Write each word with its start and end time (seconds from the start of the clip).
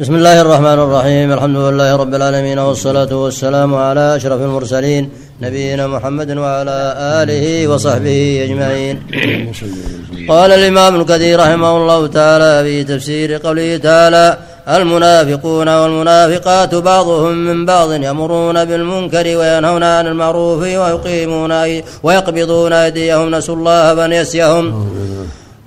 بسم 0.00 0.14
الله 0.14 0.40
الرحمن 0.40 0.78
الرحيم 0.86 1.32
الحمد 1.32 1.56
لله 1.56 1.96
رب 1.96 2.14
العالمين 2.14 2.58
والصلاة 2.58 3.16
والسلام 3.22 3.74
على 3.74 4.16
أشرف 4.16 4.40
المرسلين 4.40 5.10
نبينا 5.42 5.86
محمد 5.86 6.30
وعلى 6.36 6.94
آله 7.22 7.68
وصحبه 7.68 8.40
أجمعين 8.44 9.02
قال 10.28 10.52
الإمام 10.52 11.00
الكثير 11.00 11.40
رحمه 11.40 11.76
الله 11.76 12.06
تعالى 12.06 12.64
في 12.64 12.84
تفسير 12.84 13.36
قوله 13.36 13.76
تعالى 13.76 14.38
المنافقون 14.68 15.68
والمنافقات 15.68 16.74
بعضهم 16.74 17.34
من 17.34 17.66
بعض 17.66 17.92
يمرون 17.92 18.64
بالمنكر 18.64 19.26
وينهون 19.36 19.82
عن 19.82 20.06
المعروف 20.06 20.62
ويقيمون 20.62 21.52
ويقبضون 22.02 22.72
أيديهم 22.72 23.34
نسوا 23.34 23.56
الله 23.56 23.94
فنسيهم 23.94 24.64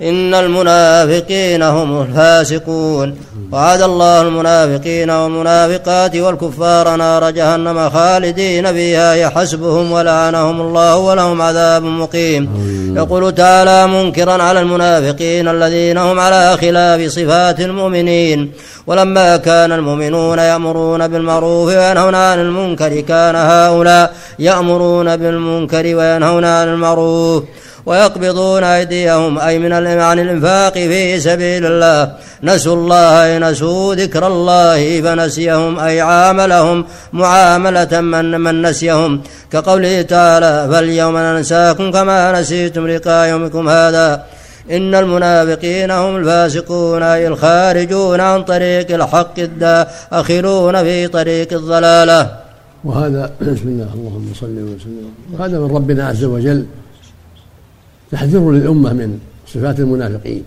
إن 0.02 0.34
المنافقين 0.34 1.62
هم 1.62 2.02
الفاسقون. 2.02 3.16
وعد 3.52 3.82
الله 3.82 4.22
المنافقين 4.22 5.10
والمنافقات 5.10 6.16
والكفار 6.16 6.96
نار 6.96 7.30
جهنم 7.30 7.90
خالدين 7.90 8.72
فيها 8.72 9.14
يحسبهم 9.14 9.92
ولعنهم 9.92 10.60
الله 10.60 10.96
ولهم 10.96 11.42
عذاب 11.42 11.82
مقيم. 11.82 12.48
يقول 12.96 13.34
تعالى 13.34 13.86
منكرا 13.86 14.42
على 14.42 14.60
المنافقين 14.60 15.48
الذين 15.48 15.98
هم 15.98 16.20
على 16.20 16.56
خلاف 16.56 17.10
صفات 17.10 17.60
المؤمنين. 17.60 18.52
ولما 18.86 19.36
كان 19.36 19.72
المؤمنون 19.72 20.38
يأمرون 20.38 21.08
بالمعروف 21.08 21.68
وينهون 21.68 22.14
عن 22.14 22.38
المنكر 22.40 23.00
كان 23.00 23.36
هؤلاء 23.36 24.14
يأمرون 24.38 25.16
بالمنكر 25.16 25.96
وينهون 25.96 26.44
عن 26.44 26.68
المعروف. 26.68 27.42
ويقبضون 27.88 28.64
أيديهم 28.64 29.38
أي 29.38 29.58
من 29.58 29.72
عن 29.72 30.18
الإنفاق 30.18 30.72
في 30.72 31.20
سبيل 31.20 31.66
الله. 31.66 32.12
نسوا 32.42 32.76
الله 32.76 33.24
أي 33.24 33.38
نسوا 33.38 33.94
ذكر 33.94 34.26
الله 34.26 35.00
فنسيهم 35.00 35.78
أي 35.78 36.00
عاملهم 36.00 36.84
معاملة 37.12 38.00
من, 38.00 38.40
من 38.40 38.62
نسيهم. 38.62 39.22
كقوله 39.52 40.02
تعالى 40.02 40.68
فاليوم 40.72 41.16
ننساكم 41.18 41.90
كما 41.90 42.40
نسيتم 42.40 42.86
لقاء 42.86 43.28
يومكم 43.28 43.68
هذا. 43.68 44.24
إن 44.70 44.94
المنافقين 44.94 45.90
هم 45.90 46.16
الفاسقون 46.16 47.02
أي 47.02 47.28
الخارجون 47.28 48.20
عن 48.20 48.42
طريق 48.42 48.94
الحق 48.94 49.38
الداخلون 49.38 50.82
في 50.82 51.08
طريق 51.08 51.52
الضلالة. 51.52 52.20
وهذا 52.84 53.30
بسم 53.40 53.68
الله 53.68 53.88
اللهم 53.94 54.32
صل 54.40 54.56
وسلم. 54.70 55.10
وهذا 55.32 55.58
من 55.58 55.70
ربنا 55.76 56.08
عز 56.08 56.24
وجل. 56.24 56.66
تحذير 58.10 58.52
للأمة 58.52 58.92
من 58.92 59.20
صفات 59.46 59.80
المنافقين. 59.80 60.42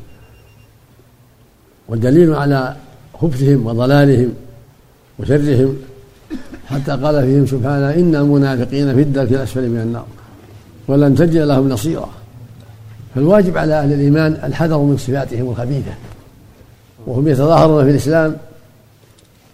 والدليل 1.89 2.33
على 2.33 2.75
خبثهم 3.13 3.65
وضلالهم 3.65 4.33
وشرهم 5.19 5.77
حتى 6.67 6.91
قال 6.91 7.25
فيهم 7.25 7.45
سبحانه 7.45 7.93
إن 7.93 8.15
المنافقين 8.15 8.95
في 8.95 9.01
الدرك 9.01 9.31
الأسفل 9.31 9.69
من 9.69 9.81
النار 9.81 10.05
ولن 10.87 11.15
تجد 11.15 11.37
لهم 11.37 11.69
نصيرا. 11.69 12.09
فالواجب 13.15 13.57
على 13.57 13.73
أهل 13.73 13.93
الإيمان 13.93 14.39
الحذر 14.43 14.77
من 14.77 14.97
صفاتهم 14.97 15.49
الخبيثة. 15.49 15.91
وهم 17.07 17.27
يتظاهرون 17.27 17.83
في 17.83 17.91
الإسلام 17.91 18.37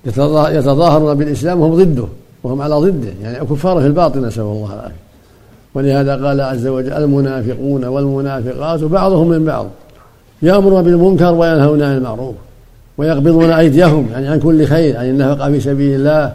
يتظاهرون 0.05 1.13
بالإسلام 1.13 1.59
وهم 1.61 1.75
ضده 1.75 2.07
وهم 2.43 2.61
على 2.61 2.75
ضده 2.75 3.13
يعني 3.21 3.45
كفار 3.45 3.81
في 3.81 3.87
الباطن 3.87 4.25
نسأل 4.25 4.43
الله 4.43 4.73
العافية. 4.73 5.06
ولهذا 5.77 6.27
قال 6.27 6.41
عز 6.41 6.67
وجل 6.67 6.93
المنافقون 6.93 7.85
والمنافقات 7.85 8.83
بعضهم 8.83 9.29
من 9.29 9.45
بعض 9.45 9.67
يأمرون 10.41 10.83
بالمنكر 10.83 11.33
وينهون 11.33 11.83
عن 11.83 11.97
المعروف 11.97 12.35
ويقبضون 12.97 13.49
أيديهم 13.49 14.07
يعني 14.11 14.27
عن 14.27 14.39
كل 14.39 14.65
خير 14.65 14.97
عن 14.97 15.05
النفقة 15.05 15.51
في 15.51 15.59
سبيل 15.59 15.95
الله 15.95 16.33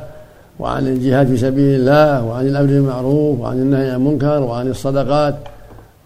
وعن 0.58 0.88
الجهاد 0.88 1.26
في 1.26 1.36
سبيل 1.36 1.80
الله 1.80 2.24
وعن 2.24 2.46
الأمر 2.46 2.66
بالمعروف 2.66 3.40
وعن 3.40 3.56
النهي 3.58 3.90
عن 3.90 3.96
المنكر 3.96 4.40
وعن 4.40 4.70
الصدقات 4.70 5.34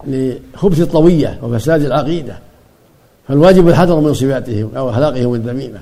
لخبث 0.06 0.80
الطوية 0.80 1.38
وفساد 1.42 1.82
العقيدة 1.82 2.38
فالواجب 3.28 3.68
الحذر 3.68 4.00
من 4.00 4.14
صفاتهم 4.14 4.70
أو 4.76 4.90
أخلاقهم 4.90 5.34
الذميمة 5.34 5.78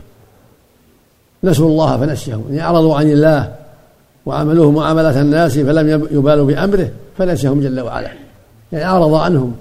نسوا 1.44 1.68
الله 1.68 1.96
فنسيهم 1.96 2.44
يعني 2.50 2.62
أعرضوا 2.62 2.96
عن 2.96 3.10
الله 3.10 3.52
وعملوه 4.26 4.70
معاملة 4.70 5.20
الناس 5.20 5.58
فلم 5.58 5.88
يبالوا 6.10 6.46
بأمره 6.46 6.88
فنسيهم 7.18 7.60
جل 7.60 7.80
وعلا. 7.80 8.10
يعني 8.72 8.84
أعرض 8.84 9.14
عنهم 9.14 9.56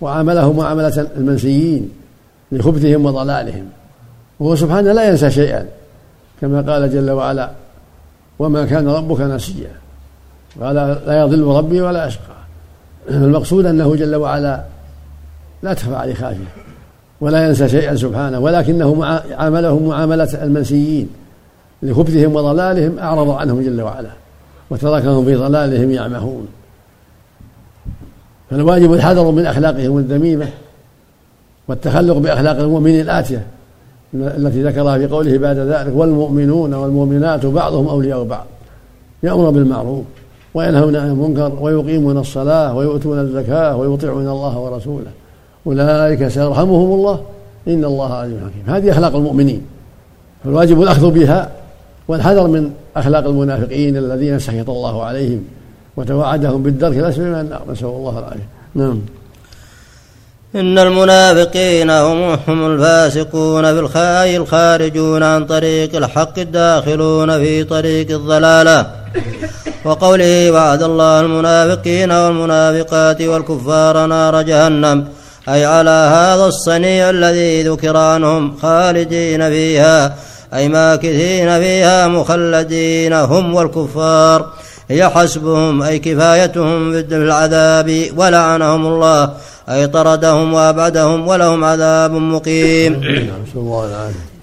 وعاملهم 0.00 0.56
معاملة 0.56 1.08
المنسيين 1.16 1.90
لخبثهم 2.52 3.06
وضلالهم. 3.06 3.64
وهو 4.40 4.56
سبحانه 4.56 4.92
لا 4.92 5.08
ينسى 5.08 5.30
شيئا 5.30 5.66
كما 6.40 6.60
قال 6.72 6.92
جل 6.92 7.10
وعلا 7.10 7.50
وما 8.38 8.64
كان 8.64 8.88
ربك 8.88 9.20
نسيا 9.20 9.70
قال 10.60 10.74
لا 11.06 11.20
يضل 11.20 11.42
ربي 11.42 11.80
ولا 11.80 12.06
أشقى 12.06 12.34
المقصود 13.10 13.66
أنه 13.66 13.96
جل 13.96 14.14
وعلا 14.14 14.64
لا 15.62 15.74
تخفى 15.74 15.94
عليه 15.94 16.14
خافية 16.14 16.54
ولا 17.20 17.46
ينسى 17.46 17.68
شيئا 17.68 17.96
سبحانه 17.96 18.38
ولكنه 18.38 19.04
عاملهم 19.30 19.88
معاملة 19.88 20.42
المنسيين. 20.42 21.08
لخبثهم 21.84 22.34
وضلالهم 22.34 22.98
أعرض 22.98 23.30
عنهم 23.30 23.60
جل 23.60 23.82
وعلا 23.82 24.10
وتركهم 24.70 25.24
في 25.24 25.34
ضلالهم 25.34 25.90
يعمهون. 25.90 26.46
فالواجب 28.50 28.92
الحذر 28.92 29.30
من 29.30 29.46
أخلاقهم 29.46 29.98
الذميمة 29.98 30.48
والتخلق 31.68 32.18
بأخلاق 32.18 32.58
المؤمنين 32.58 33.00
الآتية 33.00 33.46
التي 34.14 34.62
ذكرها 34.62 34.98
في 34.98 35.06
قوله 35.06 35.38
بعد 35.38 35.56
ذلك 35.56 35.92
والمؤمنون 35.96 36.74
والمؤمنات 36.74 37.46
بعضهم 37.46 37.88
أولياء 37.88 38.24
بعض 38.24 38.46
يأمر 39.22 39.50
بالمعروف 39.50 40.04
وينهون 40.54 40.96
عن 40.96 41.10
المنكر 41.10 41.52
ويقيمون 41.60 42.18
الصلاة 42.18 42.76
ويؤتون 42.76 43.18
الزكاة 43.18 43.76
ويطيعون 43.76 44.28
الله 44.28 44.58
ورسوله. 44.58 45.10
أولئك 45.66 46.28
سيرحمهم 46.28 46.92
الله 46.92 47.20
إن 47.68 47.84
الله 47.84 48.14
عليم 48.14 48.38
حكيم. 48.38 48.74
هذه 48.74 48.90
أخلاق 48.90 49.16
المؤمنين 49.16 49.62
فالواجب 50.44 50.82
الأخذ 50.82 51.10
بها 51.10 51.50
والحذر 52.08 52.46
من 52.46 52.70
أخلاق 52.96 53.26
المنافقين 53.26 53.96
الذين 53.96 54.38
سخط 54.38 54.70
الله 54.70 55.04
عليهم 55.04 55.44
وتوعدهم 55.96 56.62
بالدرك 56.62 56.96
الأسفل 56.96 57.22
من 57.22 57.40
النار. 57.40 57.62
نسأل 57.70 57.86
الله 57.86 58.18
العافية. 58.18 58.48
نعم. 58.74 59.00
إن 60.54 60.78
المنافقين 60.78 61.90
هم 61.90 62.38
هم 62.48 62.72
الفاسقون 62.72 63.74
بالخاء 63.74 64.36
الخارجون 64.36 65.22
عن 65.22 65.46
طريق 65.46 65.96
الحق 65.96 66.38
الداخلون 66.38 67.38
في 67.38 67.64
طريق 67.64 68.10
الضلالة. 68.10 68.90
وقوله 69.84 70.50
وعد 70.50 70.82
الله 70.82 71.20
المنافقين 71.20 72.12
والمنافقات 72.12 73.22
والكفار 73.22 74.06
نار 74.06 74.42
جهنم 74.42 75.08
أي 75.48 75.64
على 75.64 75.90
هذا 75.90 76.46
الصنيع 76.46 77.10
الذي 77.10 77.62
ذكر 77.62 77.96
عنهم 77.96 78.56
خالدين 78.56 79.50
فيها. 79.50 80.14
أي 80.54 80.68
ماكثين 80.68 81.60
فيها 81.60 82.08
مخلدين 82.08 83.12
هم 83.12 83.54
والكفار. 83.54 84.46
هي 84.90 85.08
حسبهم 85.08 85.82
أي 85.82 85.98
كفايتهم 85.98 86.92
في 86.92 87.16
العذاب 87.16 88.06
ولعنهم 88.16 88.86
الله 88.86 89.30
أي 89.68 89.86
طردهم 89.86 90.54
وأبعدهم 90.54 91.28
ولهم 91.28 91.64
عذاب 91.64 92.12
مقيم. 92.12 93.00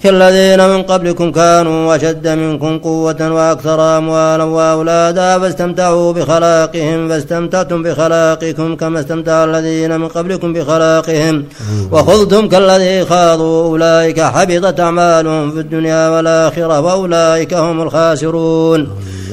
كالذين 0.03 0.69
من 0.69 0.83
قبلكم 0.83 1.31
كانوا 1.31 1.95
أشد 1.95 2.27
منكم 2.27 2.79
قوة 2.79 3.31
وأكثر 3.31 3.97
أموالا 3.97 4.43
وأولادا 4.43 5.39
فاستمتعوا 5.39 6.13
بخلاقهم 6.13 7.09
فاستمتعتم 7.09 7.83
بخلاقكم 7.83 8.75
كما 8.75 8.99
استمتع 8.99 9.43
الذين 9.43 9.99
من 9.99 10.07
قبلكم 10.07 10.53
بخلاقهم. 10.53 11.45
وخذتم 11.91 12.47
كالذي 12.47 13.05
خاضوا 13.05 13.63
أولئك 13.63 14.19
حبطت 14.19 14.79
أعمالهم 14.79 15.51
في 15.51 15.59
الدنيا 15.59 16.09
والآخرة 16.09 16.79
وأولئك 16.79 17.53
هم 17.53 17.81
الخاسرون. 17.81 18.89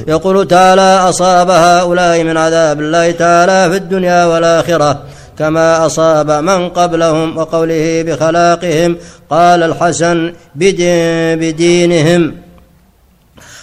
يقول 0.07 0.47
تعالى 0.47 1.09
أصاب 1.09 1.49
هؤلاء 1.49 2.23
من 2.23 2.37
عذاب 2.37 2.79
الله 2.79 3.11
تعالى 3.11 3.71
في 3.71 3.77
الدنيا 3.77 4.25
والآخرة. 4.25 5.01
كما 5.39 5.85
أصاب 5.85 6.31
من 6.31 6.69
قبلهم 6.69 7.37
وقوله 7.37 8.03
بخلاقهم 8.07 8.97
قال 9.29 9.63
الحسن 9.63 10.33
بدين 10.55 11.39
بدينهم. 11.39 12.35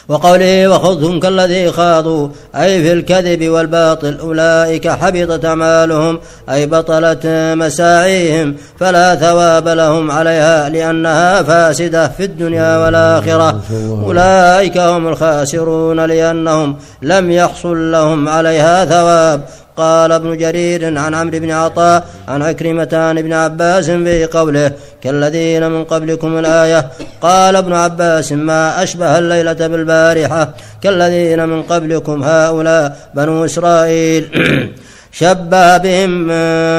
وقوله 0.08 0.68
وخذهم 0.68 1.20
كالذي 1.20 1.72
خاضوا 1.72 2.28
أي 2.54 2.82
في 2.82 2.92
الكذب 2.92 3.48
والباطل 3.48 4.18
أولئك 4.20 4.88
حبطت 4.88 5.44
أعمالهم 5.44 6.18
أي 6.50 6.66
بطلت 6.66 7.20
مساعيهم 7.56 8.56
فلا 8.80 9.14
ثواب 9.14 9.68
لهم 9.68 10.10
عليها 10.10 10.68
لأنها 10.68 11.42
فاسدة 11.42 12.08
في 12.08 12.24
الدنيا 12.24 12.78
والآخرة. 12.78 13.60
أولئك 14.04 14.78
هم 14.78 15.08
الخاسرون 15.08 16.00
لأنهم 16.00 16.76
لم 17.02 17.30
يحصل 17.30 17.92
لهم 17.92 18.28
عليها 18.28 18.84
ثواب. 18.84 19.40
قال 19.76 20.12
ابن 20.12 20.36
جرير 20.36 20.98
عن 20.98 21.14
عمرو 21.14 21.38
بن 21.38 21.50
عطاء 21.50 22.04
عن 22.28 22.42
عكرمة 22.42 22.88
عن 22.92 23.18
ابن 23.18 23.32
عباس 23.32 23.90
في 23.90 24.24
قوله 24.24 24.72
كالذين 25.02 25.70
من 25.70 25.84
قبلكم 25.84 26.38
الآية 26.38 26.88
قال 27.20 27.56
ابن 27.56 27.72
عباس 27.72 28.32
ما 28.32 28.82
أشبه 28.82 29.18
الليلة 29.18 29.52
بالبارحة 29.52 30.54
كالذين 30.82 31.48
من 31.48 31.62
قبلكم 31.62 32.22
هؤلاء 32.22 32.96
بنو 33.14 33.44
إسرائيل. 33.44 34.24
شبه 35.20 35.76
بهم 35.76 36.12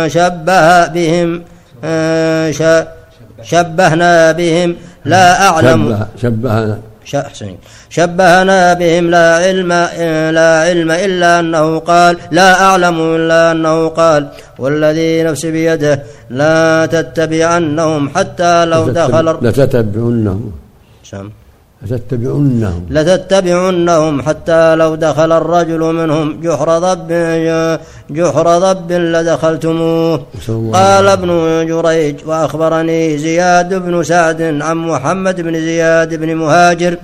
شبه 0.07 0.87
بهم 0.87 1.29
شبهنا 3.43 4.31
بهم. 4.31 4.75
لا 5.05 5.47
أعلم. 5.49 6.05
شبهنا. 6.21 6.79
شبهنا 7.89 8.73
بهم 8.79 9.05
لا 9.15 9.27
علم 9.45 9.71
لا 10.37 10.51
علم 10.67 10.91
إلا 10.91 11.39
أنه 11.39 11.79
قال 11.79 12.13
لا 12.31 12.49
أعلم 12.61 12.97
إلا 13.15 13.51
أنه 13.51 13.87
قال 13.87 14.21
والذي 14.59 15.23
نفسي 15.23 15.51
بيده 15.51 16.03
لا 16.29 16.85
تتبعنهم 16.85 18.09
حتى 18.15 18.65
لو 18.65 18.89
دخل 18.89 19.27
لتتبعنهم. 19.41 20.51
لتتبعنهم. 21.81 22.85
لتتبعنهم 22.89 24.21
حتى 24.21 24.75
لو 24.75 24.95
دخل 24.95 25.31
الرجل 25.31 25.79
منهم 25.79 26.41
جحر 26.41 26.79
ضب 26.79 27.09
جحر 28.09 28.57
ضب 28.59 28.91
لدخلتموه. 28.91 30.25
قال 30.73 31.07
ابن 31.07 31.29
جريج 31.67 32.15
وأخبرني 32.25 33.17
زياد 33.17 33.73
بن 33.73 34.03
سعد 34.03 34.41
عن 34.41 34.77
محمد 34.77 35.41
بن 35.41 35.53
زياد 35.53 36.15
بن 36.15 36.35
مهاجر 36.35 36.97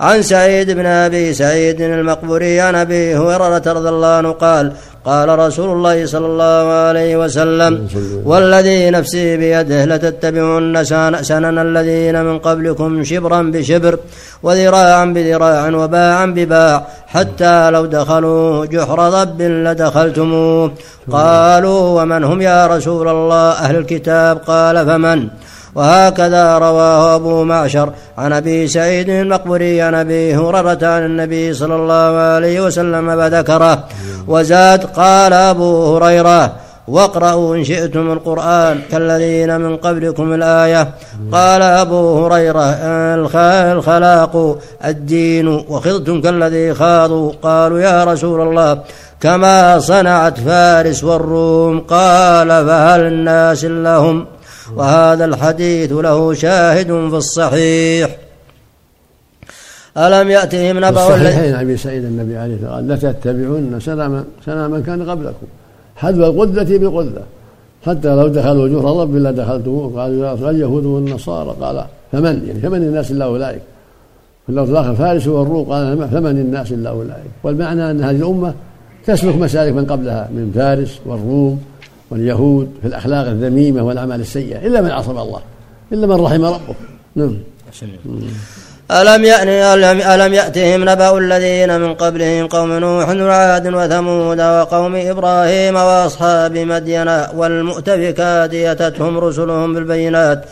عن 0.00 0.22
سعيد 0.22 0.70
بن 0.70 0.86
أبي 0.86 1.34
سعيد 1.34 1.80
المقبوري 1.80 2.60
عن 2.60 2.74
أبي 2.74 3.16
هريرة 3.16 3.62
رضي 3.66 3.88
الله 3.88 4.06
عنه 4.06 4.32
قال 4.32 4.72
قال 5.04 5.38
رسول 5.38 5.70
الله 5.76 6.06
صلى 6.06 6.26
الله 6.26 6.64
عليه 6.86 7.16
وسلم 7.16 7.88
والذي 8.24 8.90
نفسي 8.90 9.36
بيده 9.36 9.84
لتتبعن 9.84 10.84
سنن 11.22 11.58
الذين 11.58 12.24
من 12.24 12.38
قبلكم 12.38 13.04
شبرا 13.04 13.42
بشبر 13.42 13.98
وذراعا 14.42 15.04
بذراع 15.04 15.68
وباعا 15.68 16.26
بباع 16.26 16.86
حتى 17.06 17.70
لو 17.70 17.86
دخلوا 17.86 18.66
جحر 18.66 19.08
ضب 19.10 19.42
لدخلتموه. 19.42 20.72
قالوا 21.12 22.02
ومن 22.02 22.24
هم 22.24 22.40
يا 22.40 22.66
رسول 22.66 23.08
الله؟ 23.08 23.50
أهل 23.52 23.76
الكتاب. 23.76 24.36
قال 24.38 24.86
فمن؟ 24.86 25.28
وهكذا 25.74 26.58
رواه 26.58 27.14
أبو 27.14 27.44
معشر 27.44 27.92
عن 28.18 28.32
أبي 28.32 28.68
سعيد 28.68 29.08
المقبري 29.08 29.82
عن 29.82 29.94
أبي 29.94 30.36
هريرة 30.36 30.78
عن 30.82 31.04
النبي 31.04 31.54
صلى 31.54 31.76
الله 31.76 32.18
عليه 32.18 32.60
وسلم 32.60 33.16
فذكره 33.16 33.84
وزاد 34.28 34.84
قال 34.84 35.32
أبو 35.32 35.96
هريرة 35.96 36.52
واقرأوا 36.88 37.56
إن 37.56 37.64
شئتم 37.64 38.12
القرآن 38.12 38.80
كالذين 38.90 39.60
من 39.60 39.76
قبلكم 39.76 40.32
الآية. 40.32 40.88
قال 41.32 41.62
أبو 41.62 42.26
هريرة 42.26 42.74
الخلاق 43.72 44.58
الدين 44.84 45.48
وخضتم 45.48 46.20
كالذي 46.20 46.74
خاضوا. 46.74 47.32
قالوا 47.42 47.80
يا 47.80 48.04
رسول 48.04 48.40
الله 48.40 48.78
كما 49.20 49.78
صنعت 49.78 50.40
فارس 50.40 51.04
والروم 51.04 51.80
قال 51.80 52.48
فهل 52.48 53.00
الناس 53.00 53.64
لهم؟ 53.64 54.26
وهذا 54.76 55.24
الحديث 55.24 55.92
له 55.92 56.34
شاهد 56.34 56.86
في 56.86 57.16
الصحيح. 57.16 58.16
ألم 59.98 60.30
يأتهم 60.30 60.76
نبأ 60.76 60.90
الصحيحين 60.90 61.54
أبي 61.54 61.76
سعيد 61.76 62.04
النبي 62.04 62.36
عليه 62.36 62.54
الصلاة 62.54 62.76
والسلام 62.76 63.12
لتتبعن 63.12 63.80
سنة 63.80 64.24
سنة 64.46 64.68
من 64.68 64.82
كان 64.82 65.10
قبلكم 65.10 65.46
حذو 65.96 66.26
القدة 66.26 66.78
بقدة 66.78 67.22
حتى 67.86 68.08
لو 68.08 68.28
دخلوا 68.28 68.68
جهر 68.68 69.00
رب 69.00 69.16
إلا 69.16 69.30
دخلتموه 69.30 70.00
قالوا 70.00 70.26
يا 70.26 70.32
رسول 70.32 70.50
اليهود 70.50 70.84
والنصارى 70.84 71.56
قال 71.60 71.84
فمن 72.12 72.44
يعني 72.46 72.60
فمن 72.60 72.82
الناس 72.82 73.10
إلا 73.10 73.24
أولئك 73.24 73.62
لو 74.48 74.64
دخل 74.64 74.96
فارس 74.96 75.26
والروم 75.26 75.72
قال 75.72 76.08
فمن 76.08 76.30
الناس 76.30 76.72
إلا 76.72 76.90
أولئك 76.90 77.30
والمعنى 77.42 77.90
أن 77.90 78.04
هذه 78.04 78.16
الأمة 78.16 78.54
تسلك 79.06 79.36
مسالك 79.36 79.72
من 79.72 79.86
قبلها 79.86 80.28
من 80.32 80.52
فارس 80.54 81.00
والروم 81.06 81.60
واليهود 82.10 82.68
في 82.82 82.88
الأخلاق 82.88 83.26
الذميمة 83.26 83.82
والأعمال 83.82 84.20
السيئة 84.20 84.66
إلا 84.66 84.80
من 84.80 84.90
عصم 84.90 85.18
الله 85.18 85.40
إلا 85.92 86.06
من 86.06 86.24
رحم 86.24 86.44
ربه. 86.44 86.74
نعم. 87.16 87.36
ألم 88.90 89.24
يعني 89.24 89.74
ألم 90.14 90.34
يأتهم 90.34 90.88
نبأ 90.88 91.18
الذين 91.18 91.80
من 91.80 91.94
قبلهم 91.94 92.46
قوم 92.46 92.72
نوح 92.72 93.08
وعاد 93.08 93.66
وثمود 93.74 94.40
وقوم 94.40 94.96
إبراهيم 94.96 95.76
وأصحاب 95.76 96.58
مدين 96.58 97.08
والمؤتفكات 97.34 98.52
يتتهم 98.52 99.18
رسلهم 99.18 99.74
بالبينات 99.74 100.44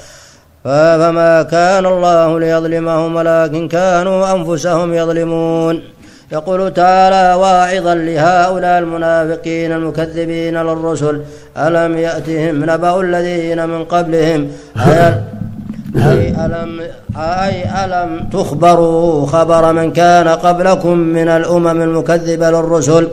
فما 0.65 1.43
كان 1.43 1.87
الله 1.87 2.41
ليظلمهم 2.41 3.17
ولكن 3.17 3.69
كانوا 3.69 4.33
أنفسهم 4.33 4.95
يظلمون. 4.95 5.83
يقول 6.33 6.75
تعالى 6.75 7.35
واعظا 7.35 7.95
لهؤلاء 7.95 8.79
المنافقين 8.79 9.73
المكذبين 9.73 10.57
للرسل 10.63 11.21
ألم 11.57 11.99
يأتهم 11.99 12.65
نبأ 12.71 13.01
الذين 13.01 13.69
من 13.69 13.85
قبلهم؟ 13.85 14.49
أي 15.97 16.29
ألم, 16.29 16.81
أي 17.17 17.85
ألم 17.85 18.29
تخبروا 18.33 19.27
خبر 19.27 19.73
من 19.73 19.93
كان 19.93 20.29
قبلكم 20.29 20.99
من 20.99 21.29
الأمم 21.29 21.83
المكذبة 21.83 22.51
للرسل؟ 22.51 23.09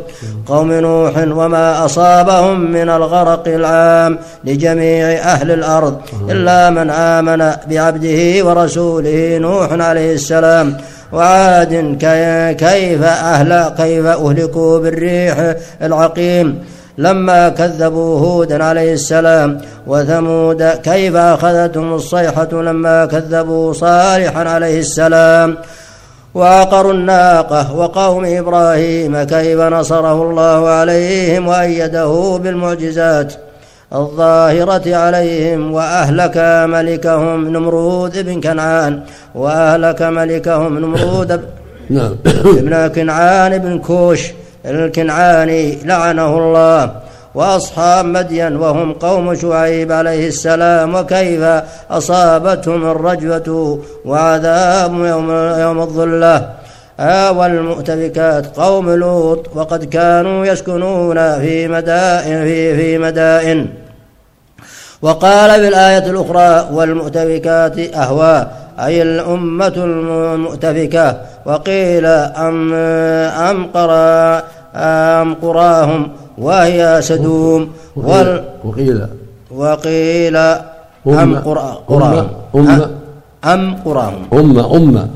قوم 0.48 0.72
نوح 0.72 1.18
وما 1.18 1.86
أصابهم 1.86 2.72
من 2.72 2.90
الغرق 2.90 3.48
العام 3.48 4.20
لجميع 4.44 5.08
أهل 5.08 5.52
الأرض 5.52 6.02
إلا 6.30 6.70
من 6.70 6.90
آمن 6.90 7.52
بعبده 7.70 8.46
ورسوله 8.46 9.38
نوح 9.38 9.72
عليه 9.72 10.14
السلام. 10.14 10.78
وعاد 11.14 11.98
كيف 12.60 13.04
أهل 13.04 13.70
كيف 13.78 14.06
أهلكوا 14.06 14.80
بالريح 14.80 15.56
العقيم 15.82 16.64
لما 16.98 17.50
كذبوا 17.50 18.20
هودا 18.20 18.64
عليه 18.64 18.94
السلام 18.94 19.62
وثمود 19.88 20.64
كيف 20.64 21.16
أخذتهم 21.16 21.94
الصيحة 21.94 22.50
لما 22.52 23.06
كذبوا 23.06 23.74
صالحا 23.74 24.50
عليه 24.50 24.80
السلام 24.80 25.58
وعقروا 26.36 26.94
الناقة 26.94 27.76
وقوم 27.76 28.26
إبراهيم 28.26 29.24
كيف 29.24 29.60
نصره 29.60 30.24
الله 30.24 30.70
عليهم 30.70 31.48
وأيده 31.48 32.40
بالمعجزات 32.44 33.34
الظاهرة 33.96 34.96
عليهم 34.96 35.74
وأهلك 35.74 36.38
ملكهم 36.70 37.48
نمرود 37.48 38.26
بن 38.26 38.42
كنعان 38.42 39.02
وأهلك 39.36 40.02
ملكهم 40.02 40.80
نمرود 40.80 41.42
نعم. 41.90 42.16
ابن 42.60 42.88
كنعان 42.88 43.58
بن 43.58 43.80
كوش 43.80 44.32
الكنعاني 44.66 45.78
لعنه 45.86 46.38
الله. 46.38 46.92
وأصحاب 47.36 48.06
مدين 48.06 48.56
وهم 48.56 48.94
قوم 48.94 49.36
شعيب 49.36 49.92
عليه 49.92 50.28
السلام 50.28 50.96
وكيف 50.96 51.44
أصابتهم 51.92 52.92
الرجفه 52.92 53.80
وعذاب 54.06 54.94
يوم 54.94 55.32
يوم 55.60 55.80
الظلة. 55.80 56.50
آه 57.00 57.32
والمؤتفكات 57.32 58.58
قوم 58.58 58.90
لوط 58.90 59.50
وقد 59.56 59.84
كانوا 59.84 60.46
يسكنون 60.46 61.40
في 61.40 61.68
مدائن 61.68 62.44
في 62.44 62.76
في 62.76 62.98
مدائن. 62.98 63.83
وقال 65.04 65.52
في 65.62 65.68
الآية 65.68 66.06
الأخرى 66.12 66.70
والمؤتفكات 66.74 67.80
أهوى 67.80 68.48
أي 68.80 69.02
الأمة 69.02 69.74
المؤتفكة. 69.78 71.18
وقيل 71.46 72.06
أم 72.06 72.74
أم 72.74 73.66
قرى 73.74 74.44
أم 74.76 75.34
قراهم 75.34 76.12
وهي 76.38 77.00
سدوم 77.02 77.70
وقيل 77.96 78.42
وقيل, 78.64 79.08
وقيل 79.52 80.38
أم 81.08 81.36
قراهم. 81.36 82.28
أم. 83.46 83.76
قراهم. 83.86 84.22
أمة 84.34 84.76
أمة 84.76 85.08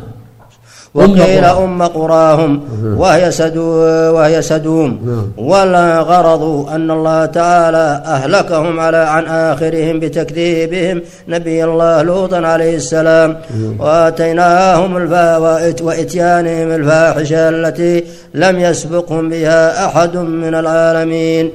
وقيل 0.93 1.45
أم 1.45 1.83
قراهم 1.83 2.61
وهي 2.97 3.31
سدو 3.31 3.67
وهي 4.15 4.41
سدوم. 4.41 4.99
نعم. 5.05 5.47
والغرض 5.49 6.69
أن 6.75 6.91
الله 6.91 7.25
تعالى 7.25 8.01
أهلكهم 8.05 8.79
على 8.79 8.97
عن 8.97 9.25
آخرهم 9.25 9.99
بتكذيبهم. 9.99 11.01
نبي 11.27 11.63
الله 11.63 12.01
لوطا 12.01 12.37
عليه 12.37 12.75
السلام. 12.75 13.37
نعم. 13.61 13.81
وآتيناهم 13.81 14.97
الفا 14.97 15.37
وإتيانهم 15.83 16.71
الفاحشة 16.71 17.49
التي 17.49 18.03
لم 18.33 18.59
يسبقهم 18.59 19.29
بها 19.29 19.85
أحد 19.85 20.17
من 20.17 20.55
العالمين. 20.55 21.51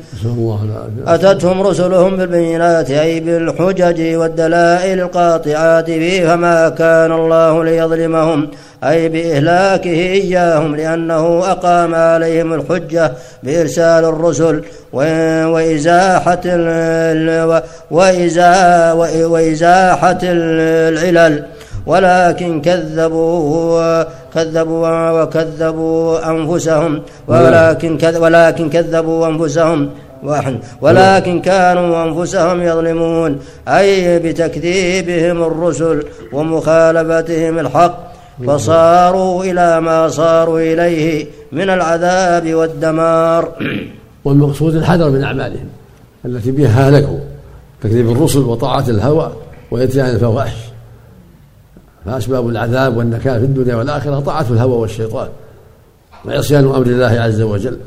أتتهم 1.07 1.63
رسلهم 1.63 2.17
بالبينات 2.17 2.91
أي 2.91 3.21
بالحجج 3.21 4.15
والدلائل 4.15 5.01
القاطعات 5.01 5.87
فيه 5.87 6.27
فما 6.27 6.69
كان 6.69 7.13
الله 7.13 7.65
ليظلمهم. 7.65 8.49
أي 8.85 9.09
بإهلاكه 9.09 9.91
إياهم 9.91 10.77
لأنه 10.77 11.43
أقام 11.45 11.95
عليهم 11.95 12.53
الحجة 12.55 13.13
بإرسال 13.43 14.05
الرسل. 14.05 14.63
وإزاحة 14.93 16.41
وإزاحة 19.33 20.19
العلل. 20.23 21.45
ولكن 21.87 22.61
كذبوا 22.61 24.03
كذبوا 24.35 25.23
وكذبوا 25.23 26.31
أنفسهم. 26.31 27.03
ولكن 27.29 27.99
ولكن 28.21 28.71
كذبوا 28.71 29.27
أنفسهم. 29.27 29.91
واحد. 30.23 30.59
ولكن 30.81 31.41
كانوا 31.41 32.05
أنفسهم 32.05 32.63
يظلمون. 32.63 33.41
أي 33.69 34.19
بتكذيبهم 34.19 35.43
الرسل 35.43 36.03
ومخالفتهم 36.33 37.59
الحق. 37.59 38.12
فصاروا 38.47 39.45
إلى 39.45 39.81
ما 39.81 40.09
صاروا 40.09 40.61
إليه 40.61 41.27
من 41.53 41.71
العذاب 41.71 42.55
والدمار. 42.55 43.53
والمقصود 44.25 44.75
الحذر 44.75 45.11
من 45.11 45.25
أعمالهم 45.25 45.69
التي 46.25 46.51
بها 46.51 46.89
هلكوا 46.89 47.19
تكذيب 47.83 48.11
الرسل 48.11 48.39
وطاعة 48.39 48.85
الهوى 48.89 49.33
وإتيان 49.71 50.11
الفواحش. 50.11 50.59
فأسباب 52.05 52.49
العذاب 52.49 52.97
والنكال 52.97 53.41
في 53.41 53.47
الدنيا 53.47 53.77
والآخرة 53.77 54.21
طاعة 54.21 54.47
الهوى 54.51 54.73
والشيطان 54.73 55.29
وعصيان 56.25 56.65
أمر 56.65 56.87
الله 56.87 57.21
عز 57.21 57.41
وجل. 57.41 57.79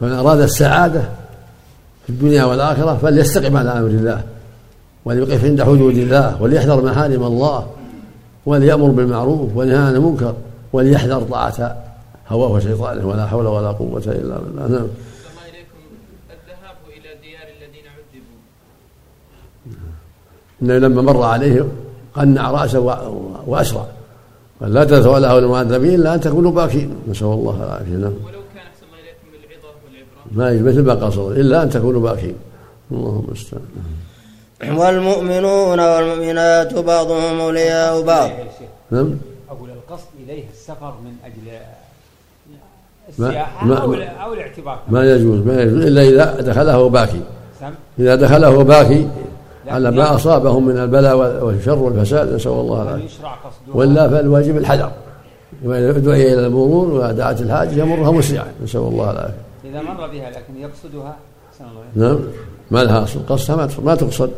فمن 0.00 0.12
أراد 0.12 0.40
السعادة 0.40 1.00
في 2.06 2.10
الدنيا 2.10 2.44
والآخرة 2.44 2.98
فليستقم 3.02 3.56
على 3.56 3.70
أمر 3.72 3.86
الله 3.86 4.22
وليقف 5.04 5.44
عند 5.44 5.62
حدود 5.62 5.96
الله 5.96 6.42
وليحذر 6.42 6.84
محارم 6.84 7.22
الله 7.22 7.66
وليأمر 8.46 8.90
بالمعروف 8.90 9.56
ولينهى 9.56 9.78
عن 9.78 9.94
المنكر 9.94 10.34
وليحذر 10.72 11.22
طاعة 11.22 11.76
هواه 12.28 12.48
وشيطانه 12.52 13.08
ولا 13.08 13.26
حول 13.26 13.46
ولا 13.46 13.68
قوة 13.68 14.02
إلا 14.06 14.38
بالله. 14.38 14.62
نعم. 14.62 14.88
الذهاب 16.30 16.76
إلى 16.88 17.10
ديار 17.22 17.46
الذين 17.56 17.86
عذبوا. 17.96 18.38
إنه 20.62 20.78
لما 20.78 21.02
مر 21.02 21.22
عليه 21.22 21.68
قنع 22.14 22.50
رأسه 22.50 22.80
وأسرع. 23.46 23.86
قال 24.60 24.74
لا 24.74 24.84
تذهبوا 24.84 25.18
له 25.18 25.38
المعذبين 25.38 25.94
إلا 25.94 26.14
أن 26.14 26.20
تكونوا 26.20 26.52
باكين. 26.52 26.96
نسأل 27.08 27.26
الله 27.26 27.64
العافية. 27.64 27.96
نعم. 27.96 28.12
ولو 28.12 28.40
كان 28.54 28.66
أحسن 28.66 28.86
الله 28.86 28.98
إليكم 29.02 29.26
بالعظة 29.32 29.68
والعبرة. 29.84 30.62
ما 30.62 30.70
مثل 30.70 30.82
ما 30.82 30.94
قصر 31.06 31.30
إلا 31.30 31.62
أن 31.62 31.70
تكونوا 31.70 32.00
باكين. 32.00 32.34
اللهم 32.92 33.26
استعان. 33.32 33.62
والمؤمنون 34.62 35.80
والمؤمنات 35.80 36.74
بعضهم 36.74 37.40
أولياء 37.40 38.02
بعض. 38.02 38.30
نعم. 38.90 39.18
أقول 39.50 39.70
القصد 39.70 40.06
إليه 40.24 40.44
السفر 40.52 40.94
من 41.04 41.12
أجل 41.24 41.58
السياحة 43.08 43.66
ما 43.66 43.78
أو, 43.78 43.94
أو 43.94 44.34
الاعتبار. 44.34 44.78
ما 44.88 45.10
يجوز 45.10 45.40
ما 45.46 45.62
يجوز. 45.62 45.82
إلا 45.82 46.02
إذا 46.02 46.40
دخله 46.40 46.88
باكي. 46.88 47.20
إذا 47.98 48.14
دخله 48.14 48.62
باكي 48.62 49.08
على 49.68 49.90
ما 49.90 50.14
أصابهم 50.14 50.66
من 50.66 50.78
البلاء 50.78 51.44
والشر 51.44 51.78
والفساد 51.78 52.34
نسأل 52.34 52.50
الله 52.50 52.82
العافية. 52.82 53.08
ولا 53.74 54.08
فالواجب 54.08 54.56
الحذر. 54.56 54.90
دعي 55.64 56.34
إلى 56.34 56.46
المرور 56.46 56.88
ودعت 56.88 57.40
الحاج 57.40 57.76
يمرها 57.76 58.10
مسرعا. 58.10 58.46
نسأل 58.62 58.80
الله 58.80 59.10
العافية. 59.10 59.46
إذا 59.64 59.82
مر 59.82 60.06
بها 60.06 60.30
لكن 60.30 60.60
يقصدها 60.60 61.16
نعم. 61.94 62.18
ما 62.70 62.84
لها 62.84 63.04
أصل 63.04 63.20
قصدها 63.28 63.68
ما 63.84 63.94
تقصد 63.94 64.30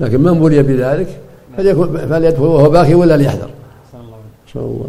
لكن 0.00 0.20
من 0.20 0.40
بلي 0.40 0.62
بذلك 0.62 1.08
فليكن 1.56 2.08
فليدخل 2.08 2.42
وهو 2.42 2.70
باكي 2.70 2.94
ولا 2.94 3.16
ليحذر. 3.16 3.50
نسأل 4.48 4.60
الله 4.60 4.86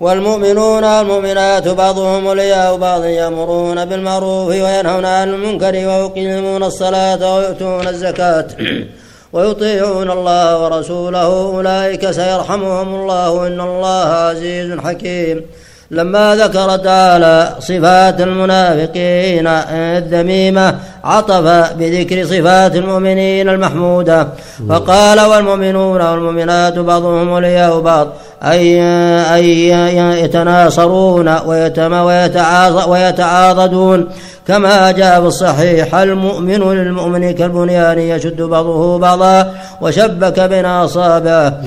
والمؤمنون 0.00 0.84
والمؤمنات 0.84 1.68
بعضهم 1.68 2.26
أولياء 2.26 2.76
بعض 2.76 3.04
يأمرون 3.04 3.84
بالمعروف 3.84 4.48
وينهون 4.48 5.04
عن 5.04 5.28
المنكر 5.28 5.74
ويقيمون 5.74 6.62
الصلاة 6.62 7.36
ويؤتون 7.36 7.88
الزكاة 7.88 8.46
ويطيعون 9.32 10.10
الله 10.10 10.64
ورسوله. 10.64 11.26
أولئك 11.26 12.10
سيرحمهم 12.10 12.94
الله. 12.94 13.46
إن 13.46 13.60
الله 13.60 14.06
عزيز 14.06 14.78
حكيم. 14.78 15.42
لما 15.94 16.34
ذكر 16.36 16.76
تعالى 16.76 17.56
صفات 17.60 18.20
المنافقين 18.20 19.46
الذميمة 19.46 20.74
عطف 21.04 21.72
بذكر 21.78 22.24
صفات 22.24 22.76
المؤمنين 22.76 23.48
المحمودة. 23.48 24.28
فقال 24.68 25.20
والمؤمنون 25.20 26.00
والمؤمنات 26.00 26.78
بعضهم 26.78 27.28
أولياء 27.28 27.80
بعض 27.80 28.08
أي 28.42 28.82
أي 29.34 29.68
يتناصرون 30.22 31.28
ويتعاضدون. 32.88 34.08
كما 34.48 34.90
جاء 34.90 35.20
في 35.20 35.26
الصحيح 35.26 35.94
المؤمن 35.94 36.72
للمؤمن 36.72 37.30
كالبنيان 37.30 37.98
يشد 37.98 38.42
بعضه 38.42 38.98
بعضا 38.98 39.54
وشبك 39.80 40.40
بين 40.40 40.64
أصابعه 40.64 41.60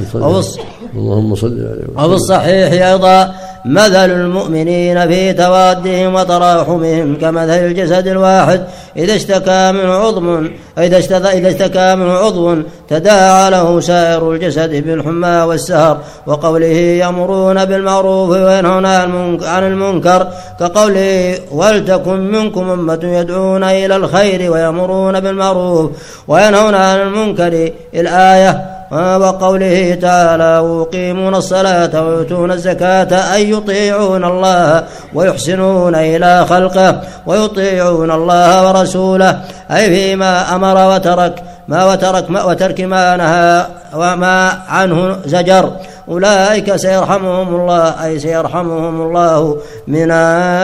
اللهم 0.96 1.36
صل 1.36 1.48
عليه 1.48 2.06
وفي 2.06 2.16
الصحيح 2.16 2.88
أيضا 2.88 3.32
مثل 3.68 4.12
المؤمنين 4.12 5.08
في 5.08 5.34
توادهم 5.34 6.16
وتراحمهم 6.16 7.18
كمثل 7.22 7.50
الجسد 7.50 8.08
الواحد. 8.08 8.64
إذا 8.98 9.16
اشتكى 9.16 9.72
منه 9.72 9.94
عضو 9.94 10.42
إذا 10.78 10.98
إذا 11.30 11.50
اشتكى 11.50 11.96
منه 11.96 12.14
عضو 12.14 12.56
تداعى 12.90 13.52
له 13.52 13.80
سائر 13.80 14.32
الجسد 14.32 14.70
بالحمى 14.70 15.42
والسهر. 15.42 15.98
وقوله 16.28 16.68
يأمرون 17.04 17.66
بالمعروف 17.66 18.30
وينهون 18.30 18.86
عن 18.86 19.64
المنكر. 19.64 20.28
كقوله 20.60 21.40
ولتكن 21.52 22.20
منكم 22.32 22.70
أمة 22.70 23.00
يدعون 23.04 23.64
إلى 23.64 23.96
الخير 23.96 24.52
ويأمرون 24.52 25.20
بالمعروف 25.20 25.92
وينهون 26.28 26.76
عن 26.76 27.02
المنكر. 27.02 27.72
الآية 27.94 28.77
وقوله 28.92 29.98
تعالى 30.02 30.60
ويقيمون 30.60 31.36
الصلاة 31.36 32.04
ويؤتون 32.04 32.52
الزكاة 32.52 33.34
أي 33.34 33.52
يطيعون 33.52 34.26
الله 34.26 34.84
ويحسنون 35.14 35.96
إلى 35.96 36.46
خلقه 36.46 37.02
ويطيعون 37.26 38.12
الله 38.12 38.68
ورسوله 38.68 39.40
أي 39.72 39.90
فيما 39.90 40.56
أمر 40.56 40.96
وترك 40.96 41.44
ما 41.68 41.86
وترك 41.86 42.30
ما 42.30 42.44
وترك 42.44 42.82
ما 42.82 43.18
نهى 43.18 43.66
وما 43.94 44.50
عنه 44.70 45.18
زجر. 45.26 45.72
أولئك 46.10 46.76
سيرحمهم 46.76 47.56
الله 47.56 48.06
أي 48.06 48.20
سيرحمهم 48.20 49.02
الله 49.02 49.58
من 49.88 50.08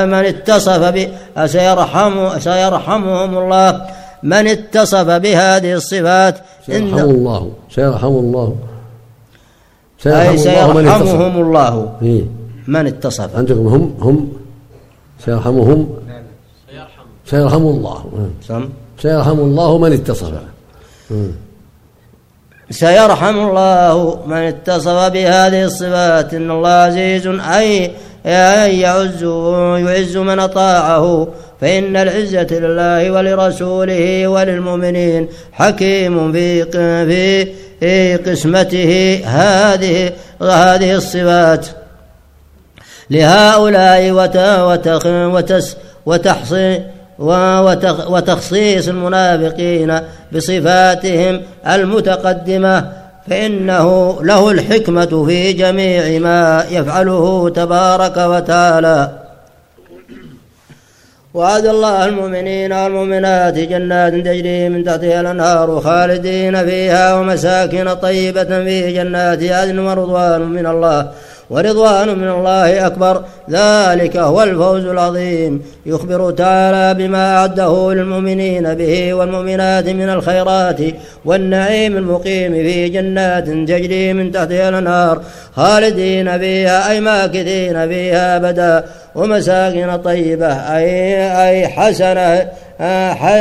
من 0.10 0.25
اتصف 0.25 0.80
ب 0.80 1.08
سيرحم 1.46 2.39
سيرحمهم 2.39 3.38
الله 3.38 3.82
من 4.24 4.48
اتصف 4.48 5.06
بهذه 5.06 5.74
الصفات 5.74 6.36
سيرحم 6.65 7.10
الله. 7.17 7.51
سيرحم 7.75 8.13
الله. 8.24 8.55
سيرحم 10.03 10.20
أي 10.20 10.38
سيرحمهم 10.38 11.36
الله. 11.46 11.74
إيه؟ 12.01 12.24
من 12.67 12.88
اتصف؟ 12.88 13.36
عندكم 13.36 13.67
هم 13.67 13.84
هم 14.05 14.17
سيرحمهم. 15.25 15.88
سيرحم 17.25 17.63
الله. 17.75 18.00
سم. 18.48 18.70
سيرحم 19.01 19.39
الله 19.39 19.77
من 19.77 19.91
اتصف. 19.93 20.34
سيرحم 22.70 23.38
الله 23.48 23.96
من 24.27 24.41
اتصف 24.51 24.98
بهذه 25.13 25.63
الصفات. 25.63 26.34
إن 26.34 26.51
الله 26.51 26.70
عزيز 26.70 27.27
أي 27.27 27.91
يعز 28.79 29.24
يعز 29.86 30.17
من 30.17 30.39
أطاعه. 30.39 31.27
فإن 31.63 31.96
العزة 31.96 32.48
لله 32.51 33.12
ولرسوله 33.12 34.27
وللمؤمنين 34.27 35.27
حكيم 35.51 36.32
في 36.32 36.63
في 37.79 38.15
قسمته 38.15 39.22
هذه 39.25 40.12
هذه 40.41 40.96
الصفات. 40.96 41.65
لهؤلاء 43.10 44.12
وتخ 44.12 45.75
وتحصي 46.05 46.82
وتخصيص 48.10 48.88
المنافقين 48.88 50.00
بصفاتهم 50.32 51.41
المتقدمة 51.67 52.91
فإنه 53.29 54.17
له 54.22 54.51
الحكمة 54.51 55.25
في 55.25 55.53
جميع 55.53 56.20
ما 56.20 56.65
يفعله 56.72 57.50
تبارك 57.50 58.17
وتعالى. 58.17 59.23
وعد 61.34 61.66
الله 61.66 62.06
المؤمنين 62.06 62.74
والمؤمنات 62.74 63.54
جنات 63.54 64.13
تجري 64.13 64.70
من 64.70 64.84
تحتها 64.84 65.22
الأنهار 65.22 65.82
خالدين 65.82 66.66
فيها 66.66 67.16
ومساكن 67.16 67.94
طيبة 67.94 68.44
في 68.44 68.94
جنات 68.94 69.44
عدن 69.44 69.80
ورضوان 69.80 70.42
من 70.42 70.66
الله 70.66 71.10
ورضوان 71.50 72.20
من 72.20 72.30
الله 72.30 72.88
أكبر. 72.88 73.24
ذلك 73.50 74.18
هو 74.18 74.44
الفوز 74.44 74.86
العظيم. 74.86 75.62
يخبر 75.86 76.32
تعالى 76.32 76.94
بما 76.94 77.38
أعده 77.38 77.94
للمؤمنين 77.94 78.74
به 78.74 79.13
والمؤمنات 79.13 79.90
من 79.90 80.10
الخيرات 80.10 80.80
والنعيم 81.25 81.98
المقيم 81.98 82.54
في 82.54 82.90
جنات 82.90 83.46
تجري 83.46 84.13
من 84.13 84.32
تحتها 84.32 84.70
الأنهار 84.70 85.22
خالدين 85.56 86.40
فيها 86.40 86.92
أي 86.92 87.00
ماكثين 87.00 87.88
فيها 87.88 88.38
أبدا. 88.38 88.84
ومساكن 89.15 89.98
طيبة. 89.98 90.53
أي 90.53 91.50
أي 91.50 91.67
حسنة 91.67 92.48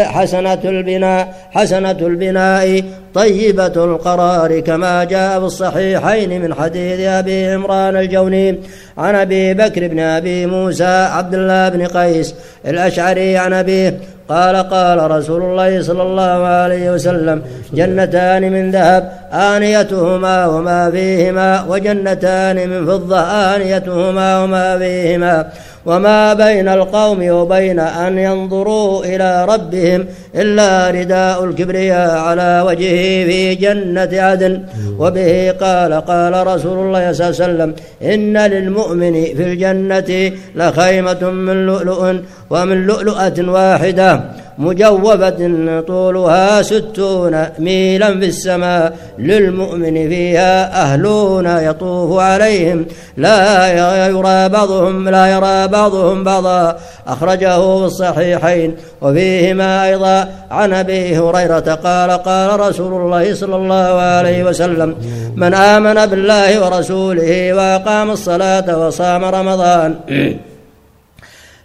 حسنة 0.05 0.59
البناء 0.65 1.35
حسنة 1.51 1.91
البناء 1.91 2.85
طيبة 3.15 3.85
القرار 3.85 4.61
كما 4.61 5.05
جاء 5.05 5.41
في 5.41 5.47
الصحيحين 5.47 6.43
من 6.43 6.55
حديث 6.55 7.01
أبي 7.01 7.47
عمران 7.51 7.97
الجوني 7.97 8.59
عن 8.99 9.15
أبي 9.15 9.55
بكر 9.55 9.89
بن 9.89 10.01
أبي 10.01 10.47
موسى 10.47 10.85
عبد 10.85 11.35
الله 11.35 11.69
بن 11.69 11.87
قيس 11.87 12.35
الأشعري 12.67 13.37
عن 13.37 13.53
أبيه 13.53 13.99
قال 14.29 14.57
قال 14.57 15.11
رسول 15.11 15.43
الله 15.43 15.83
صلى 15.83 16.03
الله 16.03 16.47
عليه 16.47 16.91
وسلم 16.91 17.43
جنتان 17.73 18.53
من 18.53 18.71
ذهب 18.71 19.13
آنيتهما 19.33 20.47
وما 20.47 20.91
فيهما 20.91 21.65
وجنتان 21.69 22.69
من 22.69 22.87
فضة 22.87 23.21
آنيتهما 23.21 24.45
وما 24.45 24.79
فيهما. 24.79 25.47
وما 25.87 26.35
بين 26.35 26.69
القوم 26.69 27.31
وبين 27.31 27.81
أن 27.81 28.19
ينظروا 28.19 29.05
إلى 29.05 29.45
ربهم 29.45 30.07
إلا 30.35 30.91
رداء 30.91 31.45
الكبرياء 31.45 32.11
على 32.19 32.65
وجهه 32.67 33.27
في 33.27 33.55
جنة 33.55 34.11
عدن 34.13 34.63
وبه 34.99 35.51
قال 35.61 35.93
قال 35.93 36.47
رسول 36.47 36.79
الله 36.79 37.13
صلى 37.13 37.29
الله 37.29 37.43
عليه 37.43 37.45
وسلم 37.45 37.75
إن 38.03 38.37
للمؤمن 38.37 39.13
في 39.13 39.43
الجنة 39.43 40.33
لخيمة 40.55 41.31
من 41.31 41.67
لؤلؤ 41.67 42.17
ومن 42.51 42.87
لؤلؤة 42.87 43.51
واحدة 43.51 44.21
مجوفة 44.63 45.41
طولها 45.81 46.63
ستون 46.63 47.47
ميلا 47.59 48.21
في 48.21 48.27
السماء 48.27 48.97
للمؤمن 49.19 49.95
فيها 50.09 50.83
أهلون 50.83 51.47
يطوف 51.47 52.21
عليهم. 52.21 52.87
لا 53.17 54.07
يرى 54.07 54.49
بعضهم 54.49 55.09
لا 55.09 55.27
يرى 55.27 55.69
بعضهم 55.69 56.25
بعضا. 56.25 56.77
أخرجه 57.07 57.79
في 57.79 57.85
الصحيحين. 57.85 58.77
وفيهما 59.03 59.87
أيضا 59.89 60.29
عن 60.51 60.73
أبي 60.73 61.19
هريرة 61.19 61.69
قال 61.75 62.11
قال 62.11 62.61
رسول 62.61 62.93
الله 63.03 63.35
صلى 63.35 63.57
الله 63.57 64.01
عليه 64.17 64.45
وسلم 64.45 64.95
من 65.37 65.55
آمن 65.55 66.07
بالله 66.07 66.65
ورسوله 66.65 67.53
وأقام 67.53 68.11
الصلاة 68.11 68.87
وصام 68.87 69.25
رمضان 69.25 69.95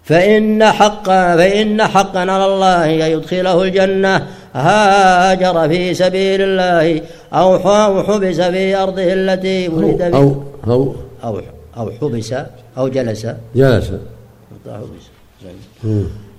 فإن 0.08 0.66
حقا 0.66 1.38
فإن 1.38 1.84
حقا 1.84 2.20
على 2.20 2.46
الله 2.46 2.86
أن 2.86 3.12
يدخله 3.12 3.64
الجنة 3.64 4.28
هاجر 4.54 5.70
في 5.70 5.94
سبيل 5.94 6.42
الله 6.42 7.02
أو 7.34 7.60
حبس 8.04 8.42
في 8.42 8.76
أرضه 8.76 9.14
التي 9.14 9.68
ولد 9.68 9.98
فيها 9.98 10.18
أو 10.18 10.44
أو 10.68 10.96
أو 11.24 11.42
أو 11.78 11.92
حبس 12.02 12.34
أو 12.78 12.88
جلس. 12.88 13.28
جلس. 13.56 13.92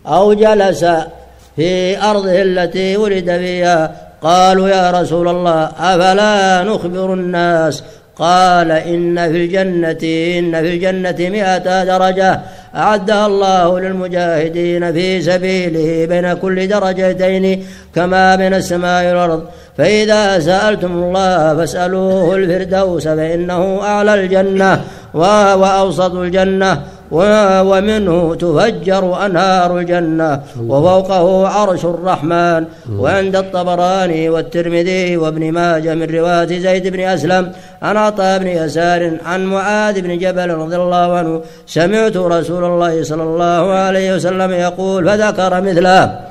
أو 0.07 0.33
جلس 0.33 0.85
في 1.57 2.03
أرضه 2.03 2.43
التي 2.43 2.97
ولد 2.97 3.25
فيها 3.25 4.09
قالوا 4.23 4.69
يا 4.69 4.91
رسول 4.91 5.29
الله 5.29 5.65
أفلا 5.65 6.63
نخبر 6.63 7.15
الناس؟ 7.15 7.83
قال 8.17 8.71
إن 8.71 9.33
في 9.33 9.45
الجنة 9.45 9.91
إن 10.39 10.63
في 10.63 10.75
الجنة 10.75 11.17
مئة 11.19 11.85
درجة. 11.85 12.41
أعدها 12.77 13.27
الله 13.27 13.81
للمجاهدين 13.81 14.93
في 14.93 15.23
سبيله 15.23 16.07
بين 16.07 16.33
كل 16.33 16.69
درجتين 16.69 17.65
كما 17.95 18.37
بين 18.37 18.55
السماء 18.55 19.07
والأرض. 19.07 19.45
فإذا 19.79 20.39
سألتم 20.39 20.93
الله 20.93 21.57
فاسألوه 21.57 22.35
الفردوس 22.35 23.09
فإنه 23.09 23.81
أعلى 23.83 24.15
الجنة 24.15 24.81
وأوسط 25.15 26.15
الجنة. 26.15 26.83
ومنه 27.11 28.35
تفجر 28.35 29.27
أنهار 29.27 29.79
الجنة 29.79 30.41
وفوقه 30.61 31.49
عرش 31.49 31.85
الرحمن 31.85 32.65
وعند 32.99 33.37
الطبراني 33.37 34.29
والترمذي 34.29 35.17
وابن 35.17 35.53
ماجه 35.53 35.95
من 35.95 36.15
رواية 36.15 36.59
زيد 36.59 36.87
بن 36.87 37.01
أسلم 37.01 37.53
عن 37.83 37.97
عطاء 37.97 38.39
بن 38.39 38.47
يسار 38.47 39.13
عن 39.25 39.45
معاذ 39.45 40.01
بن 40.01 40.19
جبل 40.19 40.51
رضي 40.51 40.77
الله 40.77 41.17
عنه 41.19 41.43
سمعت 41.67 42.17
رسول 42.17 42.65
الله 42.65 43.03
صلى 43.03 43.23
الله 43.23 43.73
عليه 43.73 44.15
وسلم 44.15 44.53
يقول 44.53 45.09
فذكر 45.09 45.61
مثله. 45.61 46.28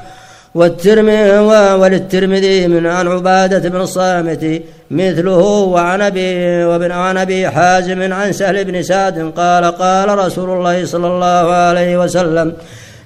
والترمذي 0.58 1.39
وللترمذي 1.82 2.67
من 2.67 2.86
عن 2.86 3.08
عبادة 3.08 3.70
بن 3.70 3.82
الصامت 3.82 4.62
مثله 4.91 5.39
وعن 5.76 6.02
ابي 6.02 6.63
وابن 6.65 6.91
عن 6.91 7.17
أبي 7.17 7.50
حازم 7.50 8.13
عن 8.13 8.32
سهل 8.32 8.65
بن 8.65 8.84
سعد 8.84 9.32
قال 9.38 9.65
قال 9.65 10.17
رسول 10.20 10.50
الله 10.50 10.86
صلى 10.86 11.08
الله 11.08 11.52
عليه 11.67 12.04
وسلم 12.04 12.54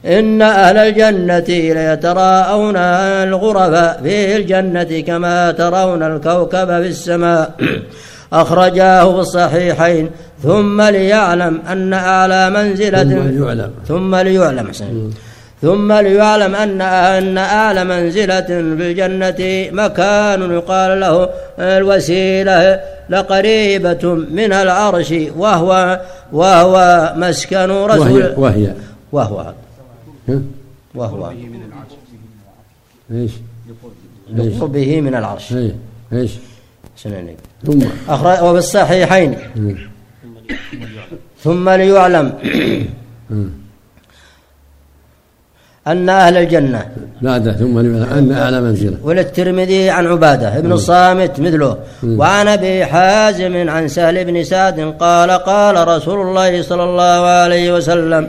إن 0.06 0.42
أهل 0.42 0.78
الجنة 0.78 1.50
ليتراءون 1.50 2.78
الغرف 3.28 4.04
في 4.04 4.36
الجنة 4.36 5.00
كما 5.08 5.52
ترون 5.52 6.04
الكوكب 6.04 6.68
في 6.68 6.88
السماء. 6.88 7.52
أخرجاه 8.34 9.14
في 9.14 9.20
الصحيحين. 9.20 10.10
ثم 10.44 10.82
ليعلم 10.82 11.62
أن 11.72 11.94
أعلى 11.94 12.50
منزلة 12.50 13.04
ثم 13.04 13.28
ليعلم. 13.28 13.72
ثم 13.88 14.16
ليعلم. 14.16 14.72
ثم 15.62 15.93
ليعلم 15.93 16.56
أن 16.56 16.82
أن 16.82 17.38
أعلى 17.38 17.84
منزلة 17.84 18.41
في 18.41 18.60
الجنة 18.60 19.69
مكان 19.84 20.52
يقال 20.52 21.00
له 21.00 21.30
الوسيلة 21.60 22.82
لقريبة 23.10 24.13
من 24.13 24.54
العرش 24.54 25.13
وهو 25.38 26.02
وهو 26.32 27.13
مسكن 27.17 27.71
رسول 27.71 28.34
وهي 28.38 28.74
وهو. 29.12 29.43
وهي 30.28 30.41
وهو. 30.95 31.32
إيش؟ 33.12 33.32
لقربه 34.34 35.02
من 35.02 35.15
العرش. 35.15 35.54
إيش؟ 35.54 35.71
إيش؟ 36.13 36.32
ثم. 37.65 37.82
أخرج 38.10 38.43
وفي 38.43 38.58
الصحيحين. 38.58 39.38
ثم 41.43 41.69
ليعلم. 41.69 42.34
أن 45.88 46.10
أهل 46.10 46.38
الجنة. 46.38 46.86
بعد 47.22 47.52
ثم 47.52 47.78
أن 47.78 48.32
أعلى 48.32 48.62
منزلة. 48.62 48.98
وللترمذي 49.04 49.89
عن 49.89 50.08
عبادة 50.08 50.58
ابن 50.58 50.72
الصامت 50.72 51.39
مثله. 51.39 51.78
وعن 52.04 52.48
أبي 52.48 52.86
حازم 52.86 53.70
عن 53.70 53.88
سهل 53.88 54.26
بن 54.26 54.44
سعد 54.44 54.94
قال 55.00 55.32
قال 55.32 55.88
رسول 55.88 56.28
الله 56.28 56.62
صلى 56.62 56.84
الله 56.84 57.28
عليه 57.28 57.74
وسلم 57.74 58.28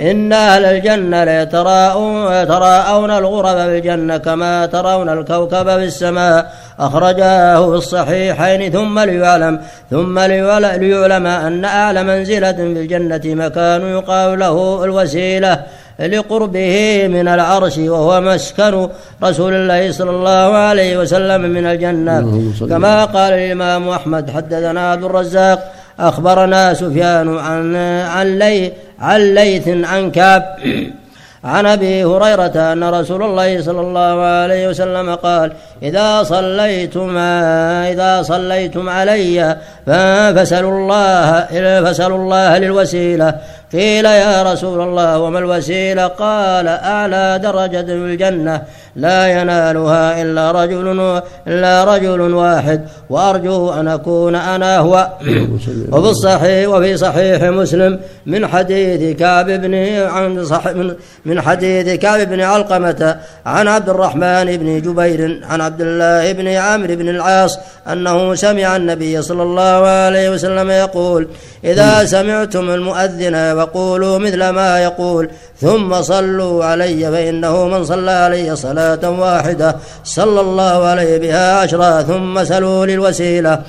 إن 0.00 0.32
أهل 0.32 0.64
الجنة 0.64 1.24
ليتراءون 1.24 2.32
يتراءون 2.32 3.10
الغرب 3.10 3.56
بالجنة 3.56 4.16
كما 4.16 4.66
ترون 4.66 5.08
الكوكب 5.08 5.64
في 5.64 5.84
السماء 5.84 6.52
أخرجاه 6.78 7.70
في 7.70 7.76
الصحيحين 7.76 8.72
ثم 8.72 8.98
ليعلم 8.98 9.60
ثم 9.90 10.18
ليعلم 10.18 11.26
أن 11.26 11.64
أعلى 11.64 12.02
منزلة 12.02 12.52
في 12.52 12.62
الجنة 12.62 13.20
مكان 13.24 13.82
يقال 13.82 14.38
له 14.38 14.84
الوسيلة. 14.84 15.62
لقربه 16.00 17.06
من 17.08 17.28
العرش 17.28 17.78
وهو 17.78 18.20
مسكن 18.20 18.88
رسول 19.22 19.54
الله 19.54 19.92
صلى 19.92 20.10
الله 20.10 20.56
عليه 20.56 20.98
وسلم 20.98 21.40
من 21.40 21.66
الجنة. 21.66 22.20
كما 22.68 23.04
قال 23.04 23.32
الإمام 23.32 23.88
أحمد 23.88 24.30
حدثنا 24.30 24.92
عبد 24.92 25.04
الرزاق 25.04 25.72
أخبرنا 26.00 26.74
سفيان 26.74 27.38
عن 27.38 27.76
عن 28.14 28.38
لي 28.38 28.72
عن 29.00 29.34
ليث 29.34 29.68
عن 29.68 30.10
كعب 30.10 30.42
عن 31.44 31.66
أبي 31.66 32.04
هريرة 32.04 32.72
أن 32.72 32.84
رسول 32.84 33.22
الله 33.22 33.62
صلى 33.62 33.80
الله 33.80 34.22
عليه 34.24 34.68
وسلم 34.68 35.14
قال 35.14 35.52
إذا 35.82 36.22
صليتم 36.22 37.18
إذا 37.92 38.22
صليتم 38.22 38.88
علي 38.88 39.56
فسلوا 40.36 40.72
الله 40.72 41.46
فسلوا 41.84 42.18
الله 42.18 42.58
للوسيلة. 42.58 43.34
قيل 43.74 44.04
يا 44.04 44.52
رسول 44.52 44.80
الله 44.80 45.18
وما 45.18 45.38
الوسيلة؟ 45.38 46.06
قال 46.06 46.68
أعلى 46.68 47.40
درجة 47.42 47.86
في 47.86 47.92
الجنة 47.92 48.62
لا 48.96 49.40
ينالها 49.40 50.22
إلا 50.22 50.52
رجل 50.52 51.20
إلا 51.48 51.84
رجل 51.84 52.20
واحد 52.20 52.88
وأرجو 53.10 53.72
أن 53.72 53.88
أكون 53.88 54.34
أنا 54.34 54.78
هو. 54.78 55.08
وفي 55.92 56.10
الصحيح 56.10 56.68
وفي 56.68 56.96
صحيح 56.96 57.42
مسلم 57.42 58.00
من 58.26 58.46
حديث 58.46 59.16
كعب 59.16 59.46
بن 59.46 59.74
عن 60.02 60.46
من, 61.24 61.40
حديث 61.40 62.00
كعب 62.00 62.20
بن 62.20 62.40
علقمة 62.40 63.16
عن 63.46 63.68
عبد 63.68 63.88
الرحمن 63.88 64.56
بن 64.56 64.80
جبير 64.80 65.40
عن 65.44 65.60
عبد 65.60 65.80
الله 65.80 66.32
بن 66.32 66.48
عمرو 66.48 66.96
بن 66.96 67.08
العاص 67.08 67.58
أنه 67.92 68.34
سمع 68.34 68.76
النبي 68.76 69.22
صلى 69.22 69.42
الله 69.42 69.86
عليه 69.86 70.30
وسلم 70.30 70.70
يقول 70.70 71.28
إذا 71.64 72.04
سمعتم 72.04 72.70
المؤذن 72.70 73.34
فقولوا 73.66 74.18
مثل 74.18 74.48
ما 74.48 74.78
يقول. 74.78 75.30
ثم 75.60 76.02
صلوا 76.02 76.64
علي 76.64 77.10
فإنه 77.10 77.66
من 77.66 77.84
صلى 77.84 78.10
علي 78.10 78.56
صلاة 78.56 79.10
واحدة. 79.10 79.76
صلى 80.04 80.40
الله 80.40 80.84
عليه 80.84 81.18
بها 81.18 81.58
عشرا 81.58 82.02
ثم 82.02 82.44
سلوا 82.44 82.86
للوسيلة. 82.86 83.62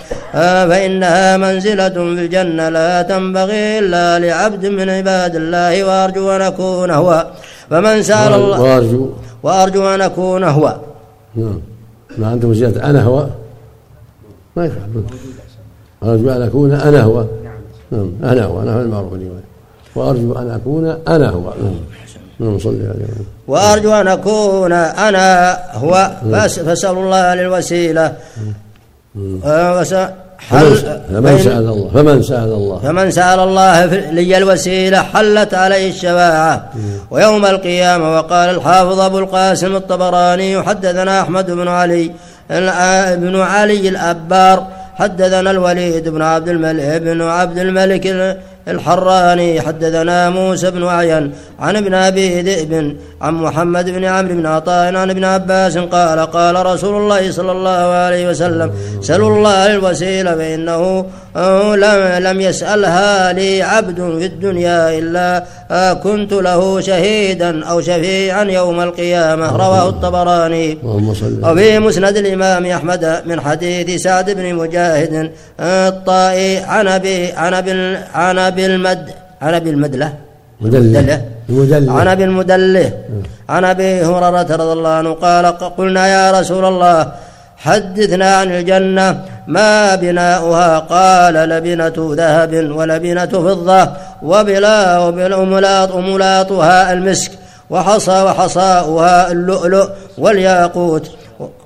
فإنها 0.70 1.38
منزلة 1.38 1.90
في 1.90 2.00
الجنة. 2.00 2.70
لا 2.70 3.02
تنبغي 3.02 3.80
إلا 3.80 4.20
لعبد 4.20 4.66
من 4.66 4.90
عباد 4.90 5.36
الله 5.36 5.84
وأرجو 5.84 6.32
أن 6.32 6.42
أكون 6.42 6.92
هو. 6.92 7.28
فمن 7.70 8.04
سأل 8.04 8.34
الله 8.34 8.62
وأرجو 8.62 9.10
وأرجو 9.44 9.88
أن 9.96 10.02
أكون 10.02 10.44
هو. 10.44 10.76
نعم. 11.36 11.60
ما 12.18 12.28
عندهم 12.28 12.54
زيادة 12.54 12.90
أنا 12.90 13.04
هو؟ 13.04 13.28
ما 14.56 14.66
يفعل. 14.66 15.04
أرجو 16.04 16.30
أن 16.30 16.42
أكون 16.42 16.72
أنا 16.72 17.02
هو. 17.02 17.26
نعم. 17.92 18.12
أنا 18.24 18.46
هو. 18.46 18.62
أنا 18.62 18.76
هو 18.76 18.82
المعروف 18.82 19.14
اليوم 19.14 19.42
وأرجو 19.96 20.34
أن 20.34 20.52
أكون 20.52 20.98
أنا 21.08 21.30
هو. 21.30 21.54
وأرجو 23.48 23.94
أن 23.94 24.08
أكون 24.08 24.74
أنا 24.74 25.58
هو. 25.74 26.12
فأس- 26.32 26.60
فاسألوا 26.60 27.04
الله 27.04 27.36
للوسيلة. 27.36 28.14
آه، 29.46 29.84
حل 30.38 30.76
فمن 31.14 31.40
سأل 31.40 31.68
الله 31.68 31.90
فمن 31.94 32.24
سأل 32.24 32.44
الله. 32.54 32.80
فمن 32.80 33.12
سأل 33.12 33.40
الله 33.40 33.86
لي 33.86 34.38
الوسيلة 34.38 35.02
حلت 35.02 35.54
عليه 35.54 35.90
الشفاعة. 35.90 36.70
ويوم 37.12 37.46
القيامة 37.46 38.16
وقال 38.16 38.50
الحافظ 38.50 39.00
أبو 39.00 39.20
القاسم 39.20 39.76
الطبراني 39.76 40.64
حدثنا 40.64 41.22
أحمد 41.22 41.52
بن 41.52 41.68
علي 41.68 42.12
الع- 42.52 43.16
بن 43.16 43.36
علي 43.40 43.90
الأبار 43.90 44.68
حدثنا 44.96 45.52
الوليد 45.52 46.10
بن 46.10 46.22
عبد 46.22 46.50
الملك 46.50 47.02
بن 47.02 47.22
عبد 47.22 47.58
الملك 47.58 48.08
ال- 48.08 48.38
الحراني 48.68 49.62
حدثنا 49.62 50.30
موسى 50.30 50.72
بن 50.72 50.84
عين 50.88 51.32
عن 51.60 51.76
ابن 51.76 51.94
أبي 51.94 52.42
ذئب 52.42 52.96
عن 53.22 53.34
محمد 53.34 53.90
بن 53.90 54.04
عمرو 54.04 54.36
بن 54.36 54.46
عطاء 54.46 54.96
عن 54.96 55.10
ابن 55.10 55.24
عباس 55.24 55.78
قال 55.78 56.20
قال 56.20 56.66
رسول 56.66 57.02
الله 57.02 57.32
صلى 57.32 57.52
الله 57.52 57.72
عليه 57.72 58.30
وسلم 58.30 58.72
سلوا 59.02 59.38
الله 59.38 59.76
الوسيلة 59.76 60.36
فإنه 60.36 61.06
آه، 61.36 61.76
لم 61.76 62.28
لم 62.28 62.42
يسألها 62.42 63.34
لي 63.34 63.62
عبد 63.62 63.96
في 63.96 64.26
الدنيا 64.26 64.98
إلا 64.98 65.44
آه، 65.72 65.94
كنت 65.94 66.34
له 66.34 66.80
شهيدا 66.80 67.66
أو 67.66 67.82
شفيعا 67.82 68.44
يوم 68.44 68.82
القيامة. 68.82 69.58
رواه 69.58 69.90
الطبراني. 69.90 70.78
وفي 71.44 71.80
مسند 71.80 72.18
الإمام 72.18 72.66
أحمد 72.66 73.22
من 73.26 73.42
حديث 73.42 74.02
سعد 74.02 74.32
بن 74.32 74.56
مجاهد 74.56 75.32
الطائي 75.60 76.58
عن 76.58 76.88
أبي 76.88 77.32
عن 77.32 77.54
أبي 77.54 77.98
عن 78.14 78.40
أبي 78.56 78.66
المد 78.66 79.08
عن 79.42 79.54
أبي 79.54 79.70
المدلة. 79.70 80.10
مدلل 80.62 81.22
المدلل 81.50 81.90
عن 81.90 82.08
أبي 82.08 82.24
المدلة. 82.24 82.92
عن 83.50 83.64
أبي 83.74 83.90
هريرة 84.10 84.50
رضي 84.62 84.74
الله 84.78 84.90
عنه 84.90 85.12
قال 85.26 85.46
قلنا 85.78 86.04
يا 86.16 86.26
رسول 86.40 86.66
الله 86.66 87.12
حدثنا 87.58 88.36
عن 88.40 88.48
الجنة. 88.52 89.08
ما 89.48 89.96
بناؤها؟ 89.96 90.80
قال 90.80 91.34
لبنة 91.34 91.98
ذهب 92.20 92.54
ولبنة 92.78 93.26
فضة 93.26 93.82
وبلا 94.24 94.80
وبالأملاط 95.04 95.92
أملاطها 95.92 96.94
المسك 96.94 97.32
وحصى 97.70 98.18
وحصاؤها 98.28 99.32
اللؤلؤ 99.32 99.88
والياقوت. 100.18 101.06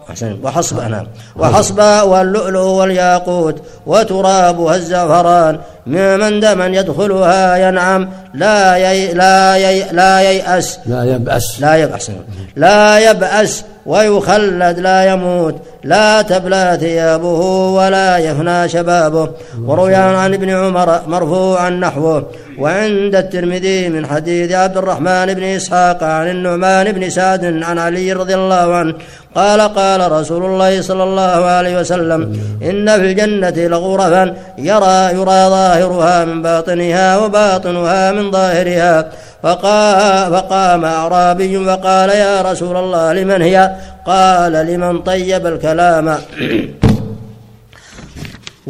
أحسن 0.10 0.38
وحصبة 0.44 0.88
نعم 0.88 1.08
وحصبة 1.36 2.04
واللؤلؤ 2.04 2.66
والياقوت 2.66 3.62
وترابها 3.86 4.76
الزعفران 4.76 5.60
من 5.86 6.40
دمن 6.40 6.74
يدخلها 6.74 7.58
ينعم. 7.58 8.10
لا 8.34 8.78
يي 8.78 9.14
لا 9.14 9.56
يي 9.58 9.86
لا 9.92 10.22
ييأس. 10.22 10.80
لا 10.86 11.04
يبأس. 11.04 11.62
لا 11.62 11.76
يبأس. 11.76 12.12
لا 12.56 13.12
يبأس 13.12 13.64
ويخلد 13.86 14.80
لا 14.80 15.06
يموت. 15.06 15.56
لا 15.84 16.22
تبلى 16.22 16.78
ثيابه 16.80 17.40
ولا 17.78 18.18
يفنى 18.18 18.70
شبابه. 18.70 19.30
وروي 19.66 19.96
عن 19.96 20.34
ابن 20.34 20.50
عمر 20.50 21.00
مرفوعا 21.08 21.70
نحوه. 21.70 22.26
وعند 22.60 23.16
الترمذي 23.16 23.90
من 23.90 24.06
حديث 24.06 24.52
عبد 24.52 24.78
الرحمن 24.78 25.34
بن 25.34 25.44
إسحاق 25.44 26.04
عن 26.04 26.30
النعمان 26.30 26.92
بن 26.92 27.10
سعد 27.10 27.46
عن 27.64 27.80
علي 27.80 28.14
رضي 28.14 28.36
الله 28.36 28.76
عنه. 28.76 28.94
قال 29.36 29.62
قال 29.62 30.12
رسول 30.12 30.46
الله 30.46 30.82
صلى 30.82 31.04
الله 31.04 31.46
عليه 31.46 31.80
وسلم 31.80 32.40
إن 32.64 32.88
في 33.00 33.12
الجنة 33.12 33.68
لغرفا 33.68 34.34
يرى 34.58 35.20
يرى 35.20 35.50
ظاهرها 35.50 36.26
من 36.26 36.42
باطنها 36.42 37.18
وباطنها 37.18 38.12
من 38.12 38.32
ظاهرها. 38.32 39.10
فقام, 39.44 40.34
فقام 40.34 40.86
أعرابي 40.86 41.66
فقال 41.66 42.10
يا 42.10 42.42
رسول 42.42 42.78
الله 42.78 43.14
لمن 43.14 43.42
هي؟ 43.42 43.72
قال 44.10 44.54
لمن 44.54 45.00
طيب 45.00 45.48
الكلام؟ 45.48 46.18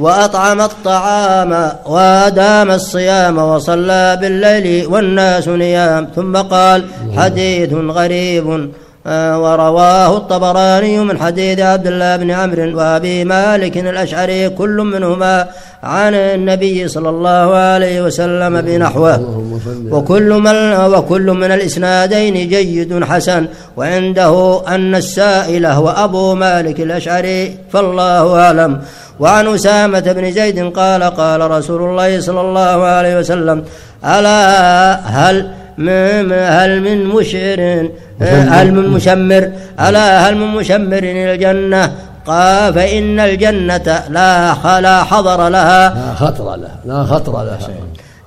وأطعم 0.03 0.61
الطعام 0.61 1.51
وأدام 1.85 2.71
الصيام 2.71 3.37
وصلى 3.37 4.17
بالليل 4.21 4.87
والناس 4.87 5.47
نيام. 5.47 6.09
ثم 6.15 6.37
قال 6.37 6.85
حديث 7.17 7.73
غريب. 7.73 8.71
ورواه 9.09 10.17
الطبراني 10.17 10.99
من 10.99 11.17
حديث 11.17 11.59
عبد 11.59 11.87
الله 11.87 12.15
بن 12.15 12.31
عمرو 12.31 12.77
وأبي 12.77 13.23
مالك 13.23 13.77
الأشعري 13.77 14.49
كل 14.49 14.77
منهما 14.93 15.47
عن 15.83 16.13
النبي 16.15 16.87
صلى 16.87 17.09
الله 17.09 17.55
عليه 17.55 18.01
وسلم 18.01 18.61
بنحوه. 18.61 19.43
وكل 19.91 20.29
من 20.33 20.55
وكل 20.93 21.27
من 21.31 21.51
الإسنادين 21.51 22.33
جيد 22.33 23.03
حسن. 23.03 23.47
وعنده 23.77 24.61
أن 24.67 24.95
السائل 24.95 25.65
هو 25.65 25.89
أبو 25.89 26.35
مالك 26.35 26.79
الأشعري 26.79 27.57
فالله 27.73 28.39
أعلم. 28.39 28.81
وعن 29.19 29.47
أسامة 29.47 29.99
بن 29.99 30.31
زيد 30.31 30.73
قال 30.73 31.03
قال 31.03 31.51
رسول 31.51 31.81
الله 31.81 32.21
صلى 32.21 32.41
الله 32.41 32.85
عليه 32.85 33.19
وسلم 33.19 33.63
ألا 34.05 34.93
هل 35.05 35.58
هل 35.79 36.81
من 36.81 37.05
مشعر؟ 37.05 37.89
هل 38.21 38.73
من 38.73 38.89
مشمر؟ 38.89 39.51
ألا 39.79 40.29
هل 40.29 40.35
من 40.35 40.47
مشمر 40.47 40.97
إلى 40.97 41.33
الجنة؟ 41.33 41.95
قال 42.25 42.73
فإن 42.73 43.19
الجنة 43.19 44.03
لا 44.09 44.79
لا 44.79 45.03
حضر 45.03 45.49
لها. 45.49 45.89
لا 45.89 46.15
خطر 46.15 46.55
لها 46.55 46.79
لا 46.85 47.03
خطر 47.03 47.43
لها. 47.43 47.59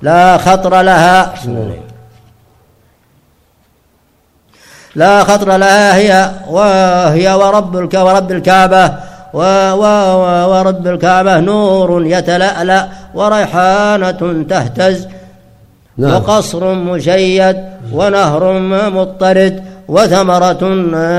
لا 0.02 0.38
خطر 0.38 0.82
لها. 0.82 1.34
لا 4.94 5.24
خطر 5.24 5.56
لها 5.56 5.96
هي 5.96 6.30
وهي 6.48 7.34
ورب 7.34 7.74
ورب 7.94 8.32
الكعبة. 8.32 8.94
و 9.34 9.42
و 9.72 9.84
ورب 10.50 10.86
الكعبة 10.86 11.40
نور 11.40 12.06
يتلألأ 12.06 12.88
وريحانة 13.14 14.44
تهتز. 14.50 15.08
نعم 15.98 16.14
وقصر 16.14 16.74
مشيد 16.74 17.56
ونهر 17.92 18.58
مضطرد 18.90 19.62
وثمرة 19.88 20.64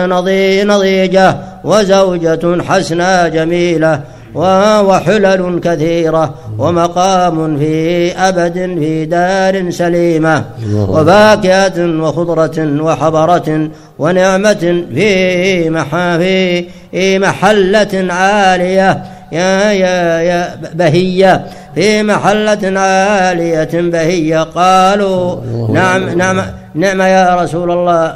نضي 0.05 0.63
نضيجة 0.63 1.35
وزوجة 1.63 2.63
حسنى 2.63 3.29
جميلة 3.29 4.01
وحلل 4.35 5.59
كثيرة 5.63 6.33
ومقام 6.57 7.57
في 7.57 8.11
أبد 8.17 8.53
في 8.53 9.05
دار 9.05 9.71
سليمة. 9.71 10.43
وفاكهة 10.75 12.01
وخضرة 12.01 12.81
وحضرة 12.81 13.69
ونعمة 13.99 14.83
في 14.95 15.69
مح 15.69 15.89
في 16.17 16.65
في 16.91 17.19
محلة 17.19 18.13
عالية 18.13 19.03
يا 19.33 19.71
يا 19.71 20.19
يا 20.29 20.55
بهية. 20.73 21.45
في 21.75 22.03
محلة 22.03 22.79
عالية 22.79 23.69
بهية 23.73 24.43
قالوا 24.43 25.35
نعم 25.69 26.09
نعم 26.09 26.41
نعم 26.75 27.01
يا 27.01 27.35
رسول 27.41 27.71
الله. 27.71 28.15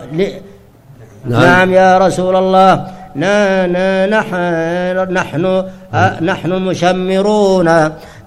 نعم. 1.25 1.41
نعم 1.43 1.73
يا 1.73 1.97
رسول 1.97 2.35
الله. 2.35 2.71
نا- 3.15 3.67
نا- 3.67 4.05
نحن 4.05 5.13
نحن 5.13 5.63
أ- 5.93 6.23
نحن 6.23 6.49
مشمرون. 6.51 7.69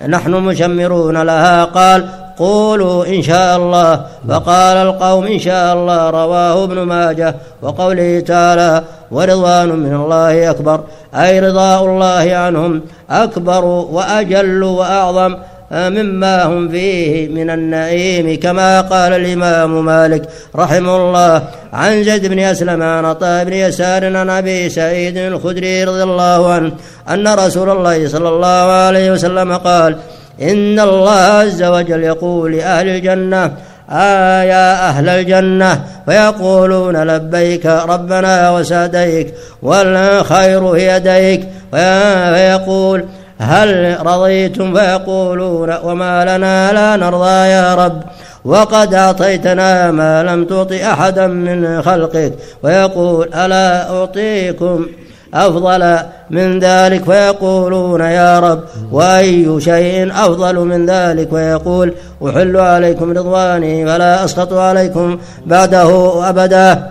نحن 0.08 0.30
مشمرون 0.34 1.16
لها. 1.22 1.64
قال 1.64 2.08
قولوا 2.40 3.06
إن 3.06 3.22
شاء 3.22 3.56
الله. 3.56 3.92
فقال 4.28 4.76
القوم 4.76 5.24
إن 5.26 5.38
شاء 5.38 5.74
الله 5.74 6.10
رواه 6.10 6.64
ابن 6.64 6.78
ماجه 6.82 7.34
وقوله 7.62 8.20
تعالى 8.20 8.82
ورضوان 9.10 9.68
من 9.68 9.94
الله 9.94 10.50
أكبر. 10.50 10.78
أي 11.14 11.40
رضاء 11.40 11.84
الله 11.84 12.26
عنهم 12.36 12.72
أكبر 13.10 13.64
وأجل 13.64 14.62
وأعظم 14.62 15.36
مما 15.72 16.44
هم 16.44 16.68
فيه 16.68 17.28
من 17.28 17.50
النعيم 17.50 18.40
كما 18.40 18.80
قال 18.80 19.12
الإمام 19.12 19.84
مالك 19.84 20.22
رحمه 20.56 20.96
الله 20.96 21.42
عن 21.72 22.04
زيد 22.04 22.26
بن 22.26 22.38
أسلم 22.38 22.82
عن 22.82 23.04
عطاء 23.04 23.44
بن 23.44 23.52
يسار 23.52 24.16
عن 24.16 24.30
أبي 24.30 24.68
سعيد 24.68 25.16
الخدري 25.16 25.84
رضي 25.84 26.02
الله 26.02 26.52
عنه 26.52 26.72
أن 27.08 27.28
رسول 27.28 27.70
الله 27.70 28.08
صلى 28.08 28.28
الله 28.28 28.72
عليه 28.86 29.12
وسلم 29.12 29.56
قال 29.56 29.96
إن 30.42 30.80
الله 30.80 31.10
عز 31.10 31.62
وجل 31.62 32.04
يقول 32.04 32.52
لأهل 32.52 32.88
الجنة 32.88 33.52
آه 33.90 34.42
يا 34.42 34.88
أهل 34.88 35.08
الجنة 35.08 35.84
فيقولون 36.06 36.96
لبيك 36.96 37.66
ربنا 37.66 38.50
وسعديك 38.50 39.34
والخير 39.62 40.76
يديك 40.76 41.48
فيقول 41.70 43.04
هل 43.40 43.96
رضيتم؟ 44.06 44.74
فيقولون 44.74 45.74
وما 45.84 46.24
لنا 46.24 46.72
لا 46.72 46.96
نرضى 46.96 47.48
يا 47.48 47.74
رب 47.74 48.02
وقد 48.44 48.94
أعطيتنا 48.94 49.90
ما 49.90 50.22
لم 50.22 50.44
تعط 50.44 50.72
أحدا 50.72 51.26
من 51.26 51.82
خلقك 51.82 52.32
ويقول 52.62 53.34
ألا 53.34 53.90
أعطيكم 53.90 54.86
أفضل 55.34 55.98
من 56.30 56.58
ذلك 56.58 57.04
فيقولون 57.04 58.00
يا 58.00 58.38
رب 58.40 58.60
وأي 58.92 59.60
شيء 59.60 60.12
أفضل 60.12 60.58
من 60.58 60.86
ذلك 60.86 61.32
ويقول 61.32 61.94
أحل 62.26 62.56
عليكم 62.56 63.10
رضواني 63.10 63.86
فلا 63.86 64.24
أسخط 64.24 64.52
عليكم 64.52 65.18
بعده 65.46 66.28
أبدا. 66.28 66.86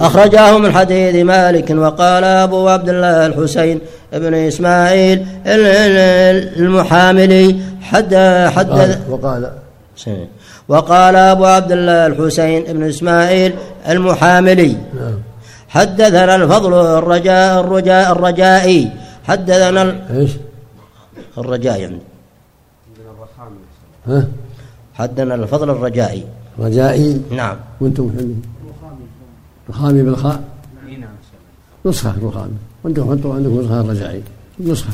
أخرجاه 0.00 0.58
من 0.58 0.72
حديث 0.72 1.24
مالك 1.24 1.70
وقال 1.70 2.24
أبو 2.24 2.68
عبد 2.68 2.88
الله 2.88 3.26
الحسين 3.26 3.80
ابن 4.14 4.34
إسماعيل 4.34 5.26
المحاملي 6.56 7.56
حد 7.82 8.14
حد 8.54 8.98
وقال 9.10 9.50
وقال 10.68 11.16
أبو 11.16 11.44
عبد 11.44 11.72
الله 11.72 12.06
الحسين 12.06 12.64
ابن 12.68 12.82
إسماعيل 12.88 13.54
المحاملي. 13.88 14.76
نعم. 14.94 15.18
حدثنا 15.72 16.34
الفضل 16.36 16.72
الرجاء 16.74 17.60
الرجاء 17.60 18.12
الرجائي. 18.12 18.90
حدثنا 19.24 19.82
ال... 19.82 19.90
إيش؟ 20.16 20.32
الرجاء 21.38 21.80
يعني. 21.80 22.00
ها؟ 24.06 24.28
حدثنا 24.94 25.34
الفضل 25.34 25.70
الرجائي. 25.70 26.24
رجائي؟ 26.58 27.22
نعم. 27.30 27.56
وأنتم 27.80 28.04
رخامي 29.70 30.02
بالخاء؟ 30.02 30.40
اي 30.88 30.96
نعم. 30.96 31.10
نسخة 31.86 32.14
رخامي 32.22 32.58
وأنتم 32.84 33.10
أنتم 33.10 33.30
عندكم 33.32 33.60
نسخة 33.60 33.80
الرجائي. 33.80 34.22
نسخة. 34.60 34.92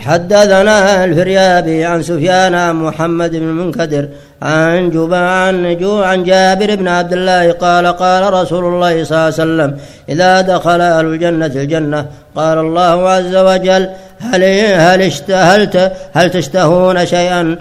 حدثنا 0.00 1.04
الفريابي 1.04 1.84
عن 1.84 2.02
سفيان 2.02 2.54
عن 2.54 2.74
محمد 2.74 3.30
بن 3.30 3.36
المنكدر 3.36 4.08
عن 4.42 4.90
جبان 4.90 5.78
جو 5.78 6.02
عن 6.02 6.24
جابر 6.24 6.74
بن 6.74 6.88
عبد 6.88 7.12
الله 7.12 7.52
قال 7.52 7.86
قال 7.86 8.32
رسول 8.32 8.64
الله 8.64 9.04
صلى 9.04 9.16
الله 9.16 9.24
عليه 9.24 9.34
وسلم 9.34 9.78
إذا 10.08 10.40
دخل 10.40 10.80
أهل 10.80 11.06
الجنة 11.06 11.46
الجنة 11.46 12.06
قال 12.36 12.58
الله 12.58 13.08
عز 13.08 13.36
وجل 13.36 13.88
هل 14.20 14.44
هل 14.74 15.02
اشتهلت 15.02 15.92
هل 16.14 16.30
تشتهون 16.30 17.06
شيئا؟ 17.06 17.56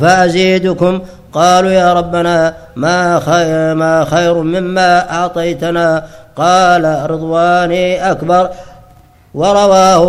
فأزيدكم. 0.00 1.00
قالوا 1.32 1.70
يا 1.70 1.92
ربنا 1.92 2.54
ما 2.76 3.20
خير, 3.20 3.74
ما 3.74 4.04
خير 4.04 4.34
مما 4.34 5.12
أعطيتنا. 5.12 6.04
قال 6.36 7.10
رضواني 7.10 8.10
أكبر. 8.10 8.50
ورواه 9.36 10.00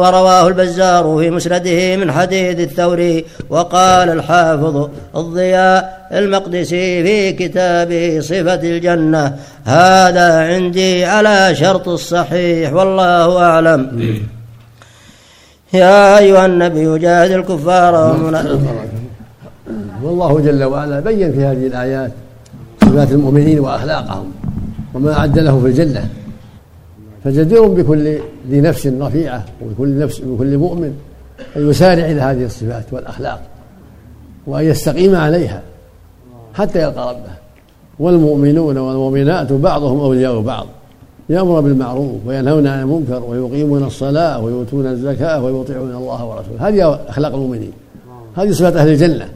ورواه 0.00 0.48
البزار 0.48 1.16
في 1.18 1.30
مسنده 1.30 1.96
من 1.96 2.12
حديث 2.12 2.60
الثوري 2.60 3.24
وقال 3.50 4.08
الحافظ 4.08 4.88
الضياء 5.16 6.08
المقدسي 6.12 7.02
في 7.04 7.32
كتابه 7.32 8.20
صفة 8.20 8.54
الجنة 8.54 9.36
هذا 9.64 10.28
عندي 10.40 11.04
على 11.04 11.54
شرط 11.54 11.88
الصحيح 11.88 12.72
والله 12.72 13.42
أعلم. 13.42 13.80
يا 15.72 16.18
أيها 16.18 16.46
النبي 16.46 16.98
جاهد 16.98 17.30
الكفار 17.30 17.94
والله 20.02 20.40
جل 20.40 20.64
وعلا 20.64 21.00
بين 21.00 21.32
في 21.32 21.44
هذه 21.44 21.66
الآيات 21.66 22.12
صفات 22.84 23.10
المؤمنين 23.12 23.60
وأخلاقهم 23.60 24.32
وما 24.94 25.12
أعد 25.18 25.38
له 25.38 25.60
في 25.60 25.66
الجنة. 25.66 26.08
فجدير 27.24 27.66
بكل 27.66 28.18
ذي 28.50 28.60
نفس 28.60 28.86
رفيعة 28.86 29.44
وبكل 29.62 29.98
نفس 29.98 30.20
بكل 30.20 30.58
مؤمن 30.58 30.94
أن 31.56 31.70
يسارع 31.70 32.04
إلى 32.04 32.20
هذه 32.20 32.44
الصفات 32.44 32.84
والأخلاق 32.92 33.42
وأن 34.46 34.64
يستقيم 34.64 35.14
عليها 35.14 35.62
حتى 36.54 36.82
يلقى 36.82 37.10
ربه. 37.10 37.40
والمؤمنون 37.98 38.78
والمؤمنات 38.78 39.52
بعضهم 39.52 40.00
أولياء 40.00 40.40
بعض. 40.40 40.66
يأمر 41.28 41.60
بالمعروف 41.60 42.16
وينهون 42.26 42.66
عن 42.66 42.80
المنكر 42.80 43.22
ويقيمون 43.24 43.84
الصلاة 43.84 44.44
ويؤتون 44.44 44.86
الزكاة 44.86 45.44
ويطيعون 45.44 45.94
الله 45.94 46.24
ورسوله. 46.24 46.68
هذه 46.68 47.00
أخلاق 47.08 47.34
المؤمنين. 47.34 47.72
هذه 48.36 48.50
صفات 48.50 48.76
أهل 48.76 48.88
الجنة. 48.88 49.28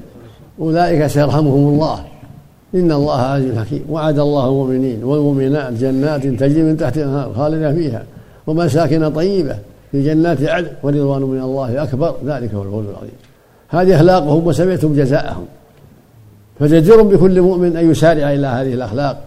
أولئك 0.61 1.07
سيرحمهم 1.07 1.75
الله. 1.75 2.05
إن 2.74 2.92
الله 2.92 3.20
عزيز 3.20 3.58
حكيم. 3.58 3.84
وعد 3.90 4.18
الله 4.18 4.48
المؤمنين 4.48 5.04
والمؤمنات 5.04 5.72
جنات 5.72 6.26
تجري 6.26 6.62
من 6.62 6.76
تحت 6.76 6.96
الأنهار 6.96 7.32
خالدة 7.37 7.74
فيها 7.74 8.02
ومساكن 8.46 9.10
طيبة 9.10 9.56
في 9.92 10.04
جنات 10.04 10.42
عدن 10.42 10.68
ورضوان 10.82 11.22
من 11.22 11.40
الله 11.40 11.82
أكبر. 11.82 12.14
ذلك 12.26 12.54
هو 12.54 12.62
الفوز 12.62 12.84
العظيم. 12.87 13.10
هذه 13.68 13.96
أخلاقهم 13.96 14.46
وسمعتم 14.46 14.94
جزاءهم. 14.94 15.44
فجدير 16.60 17.02
بكل 17.02 17.40
مؤمن 17.40 17.76
أن 17.76 17.90
يسارع 17.90 18.32
إلى 18.32 18.46
هذه 18.46 18.74
الأخلاق 18.74 19.20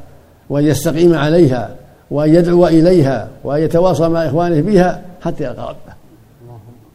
وأن 0.50 0.64
يستقيم 0.64 1.16
عليها 1.16 1.70
وأن 2.12 2.36
يدعو 2.36 2.68
إليها 2.68 3.28
وأن 3.44 3.62
يتواصى 3.62 4.10
مع 4.10 4.26
إخوانه 4.26 4.62
بها 4.62 5.02
حتى 5.22 5.44
يلقى 5.44 5.70
ربه. 5.70 5.98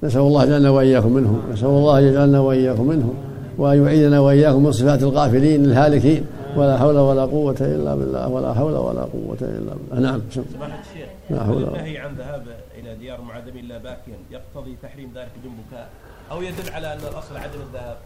نسأل 0.02 0.20
الله 0.20 0.44
يجعلنا 0.44 0.70
وإياكم 0.70 1.12
منهم. 1.12 1.40
نسأل 1.52 1.68
الله 1.68 2.00
يجعلنا 2.00 2.40
وإياكم 2.40 2.86
منهم. 2.86 3.14
وأن 3.58 3.84
يعيذنا 3.84 4.20
وإياكم 4.20 4.64
من 4.64 4.72
صفات 4.72 5.02
الغافلين 5.02 5.64
الهالكين. 5.64 6.24
ولا 6.56 6.78
حول 6.78 6.98
ولا 6.98 7.22
قوة 7.22 7.56
إلا 7.60 7.94
بالله 7.94 8.28
ولا 8.28 8.54
حول 8.54 8.72
ولا 8.72 9.00
قوة 9.00 9.38
إلا 9.40 9.74
بالله. 9.74 10.10
نعم 10.10 10.20
سماحة 10.30 10.80
الشيخ 10.80 11.08
لا 11.30 11.44
حول 11.44 11.64
النهي 11.64 11.98
عن 11.98 12.14
ذهاب 12.14 12.46
إلى 12.78 12.94
ديار 12.94 13.20
معذبين 13.20 13.68
لا 13.68 13.78
باكيا 13.78 14.16
يقتضي 14.30 14.76
تحريم 14.82 15.12
ذلك 15.14 15.30
بدون 15.40 15.52
بكاء 15.68 15.90
أو 16.30 16.42
يدل 16.42 16.70
على 16.72 16.92
أن 16.92 16.98
الأصل 16.98 17.36
عدم 17.36 17.60
الذهاب. 17.68 17.96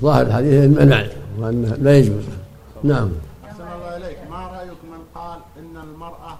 ظاهر 0.00 0.26
الحديث 0.26 0.64
المنع 0.64 1.06
وأنه 1.38 1.74
لا 1.74 1.98
يجوز. 1.98 2.24
نعم. 2.84 3.10
أحسن 3.44 3.62
الله 3.62 3.96
إليك. 3.96 4.18
ما 4.30 4.46
رأيك 4.46 4.80
من 4.92 5.00
قال 5.14 5.38
إن 5.58 5.76
المرأة 5.82 6.38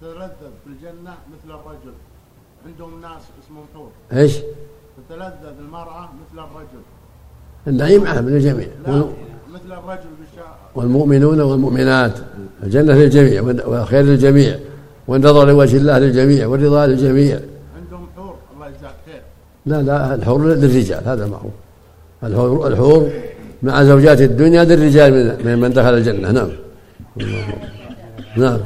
تتلذذ 0.00 0.52
في 0.64 0.66
الجنة 0.66 1.14
مثل 1.32 1.58
الرجل؟ 1.58 1.94
عندهم 2.66 3.00
ناس 3.00 3.22
اسمهم 3.44 3.64
حور 3.74 3.90
إيش؟ 4.12 4.38
تتلذذ 5.08 5.58
المرأة 5.58 6.02
مثل 6.02 6.44
الرجل. 6.44 6.82
النعيم 7.66 8.06
عام 8.06 8.28
للجميع 8.28 8.68
مثل 9.52 9.72
الرجل 9.72 10.10
والمؤمنون 10.80 11.40
والمؤمنات. 11.40 12.12
الجنة 12.62 12.94
للجميع 12.94 13.42
والخير 13.42 14.02
للجميع 14.02 14.58
والنظر 15.08 15.46
لوجه 15.46 15.76
الله 15.76 15.98
للجميع 15.98 16.46
والرضا 16.46 16.86
للجميع. 16.86 17.40
عندهم 17.76 18.06
حور 18.16 18.34
الله 18.54 18.66
يجزاك 18.66 18.94
خير. 19.06 19.22
لا 19.66 19.82
لا 19.82 20.14
الحور 20.14 20.46
للرجال 20.46 21.02
هذا 21.04 21.26
معروف 21.26 21.52
الحور 22.24 22.66
الحور 22.66 23.10
مع 23.62 23.84
زوجات 23.84 24.20
الدنيا 24.20 24.64
للرجال 24.64 25.36
من 25.44 25.58
من 25.58 25.70
دخل 25.72 25.94
الجنة. 25.94 26.30
نعم. 26.30 26.48
نعم. 28.36 28.60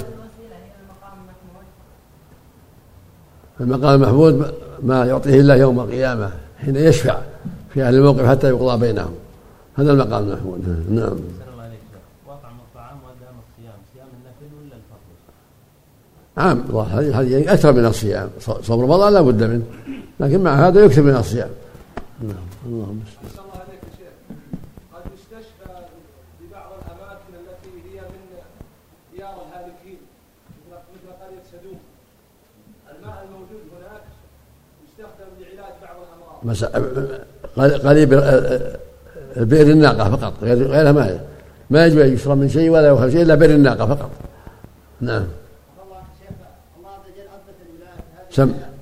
المقام 3.61 4.03
المحمود 4.03 4.53
ما 4.83 5.05
يعطيه 5.05 5.41
الله 5.41 5.57
يوم 5.57 5.81
القيامة 5.81 6.31
حين 6.65 6.77
يشفع 6.77 7.19
في 7.75 7.83
أهل 7.83 7.95
الموقف 7.95 8.27
حتى 8.27 8.49
يقضى 8.49 8.87
بينهم. 8.87 9.15
هذا 9.75 9.93
المقام 9.93 10.23
المحمود. 10.29 10.61
نعم. 10.91 11.17
عام. 16.37 16.59
هذه 16.77 17.21
هذه 17.21 17.53
أكثر 17.53 17.73
من 17.73 17.87
الصيام. 17.87 18.31
صوم 18.39 18.81
رمضان 18.83 19.13
لا 19.13 19.21
بد 19.21 19.43
منه. 19.43 19.65
لكن 20.21 20.41
مع 20.41 20.69
هذا 20.69 20.85
يكثر 20.85 21.03
من 21.03 21.17
الصيام. 21.17 21.51
نعم. 22.23 22.47
اللهم 22.67 23.01
الله 23.25 23.55
عليك 23.55 23.81
يا 23.83 23.91
شيخ. 23.99 24.15
قد 24.95 25.03
يستشفى 25.15 25.73
في 26.39 26.45
بعض 26.53 26.71
الأماكن 26.79 27.33
التي 27.41 27.73
هي 27.87 28.01
من 28.01 28.23
ديار 29.17 29.35
الهالكين 29.47 29.99
مثل 30.71 31.07
قرية 31.21 31.43
سدوم. 31.53 31.79
الماء 32.91 33.27
الموجود 33.27 33.63
هناك 33.75 34.03
يستخدم 34.85 35.31
لعلاج 35.41 35.75
بعض 35.83 35.97
الأمراض. 36.07 37.81
قريب 37.87 38.11
بئر 39.37 39.71
الناقة 39.71 40.17
فقط 40.17 40.33
غيرها 40.43 40.93
ما 40.93 41.21
ما 41.71 41.87
يجب 41.87 41.99
أن 41.99 42.15
يشرب 42.15 42.39
من 42.39 42.49
شيء 42.49 42.71
ولا 42.71 42.89
يؤخذ 42.89 43.11
شيء 43.11 43.23
إلا 43.23 43.35
بئر 43.35 43.51
الناقة 43.51 43.87
فقط. 43.87 44.11
نعم. 45.01 45.27
سم 48.37 48.51
سم 48.51 48.74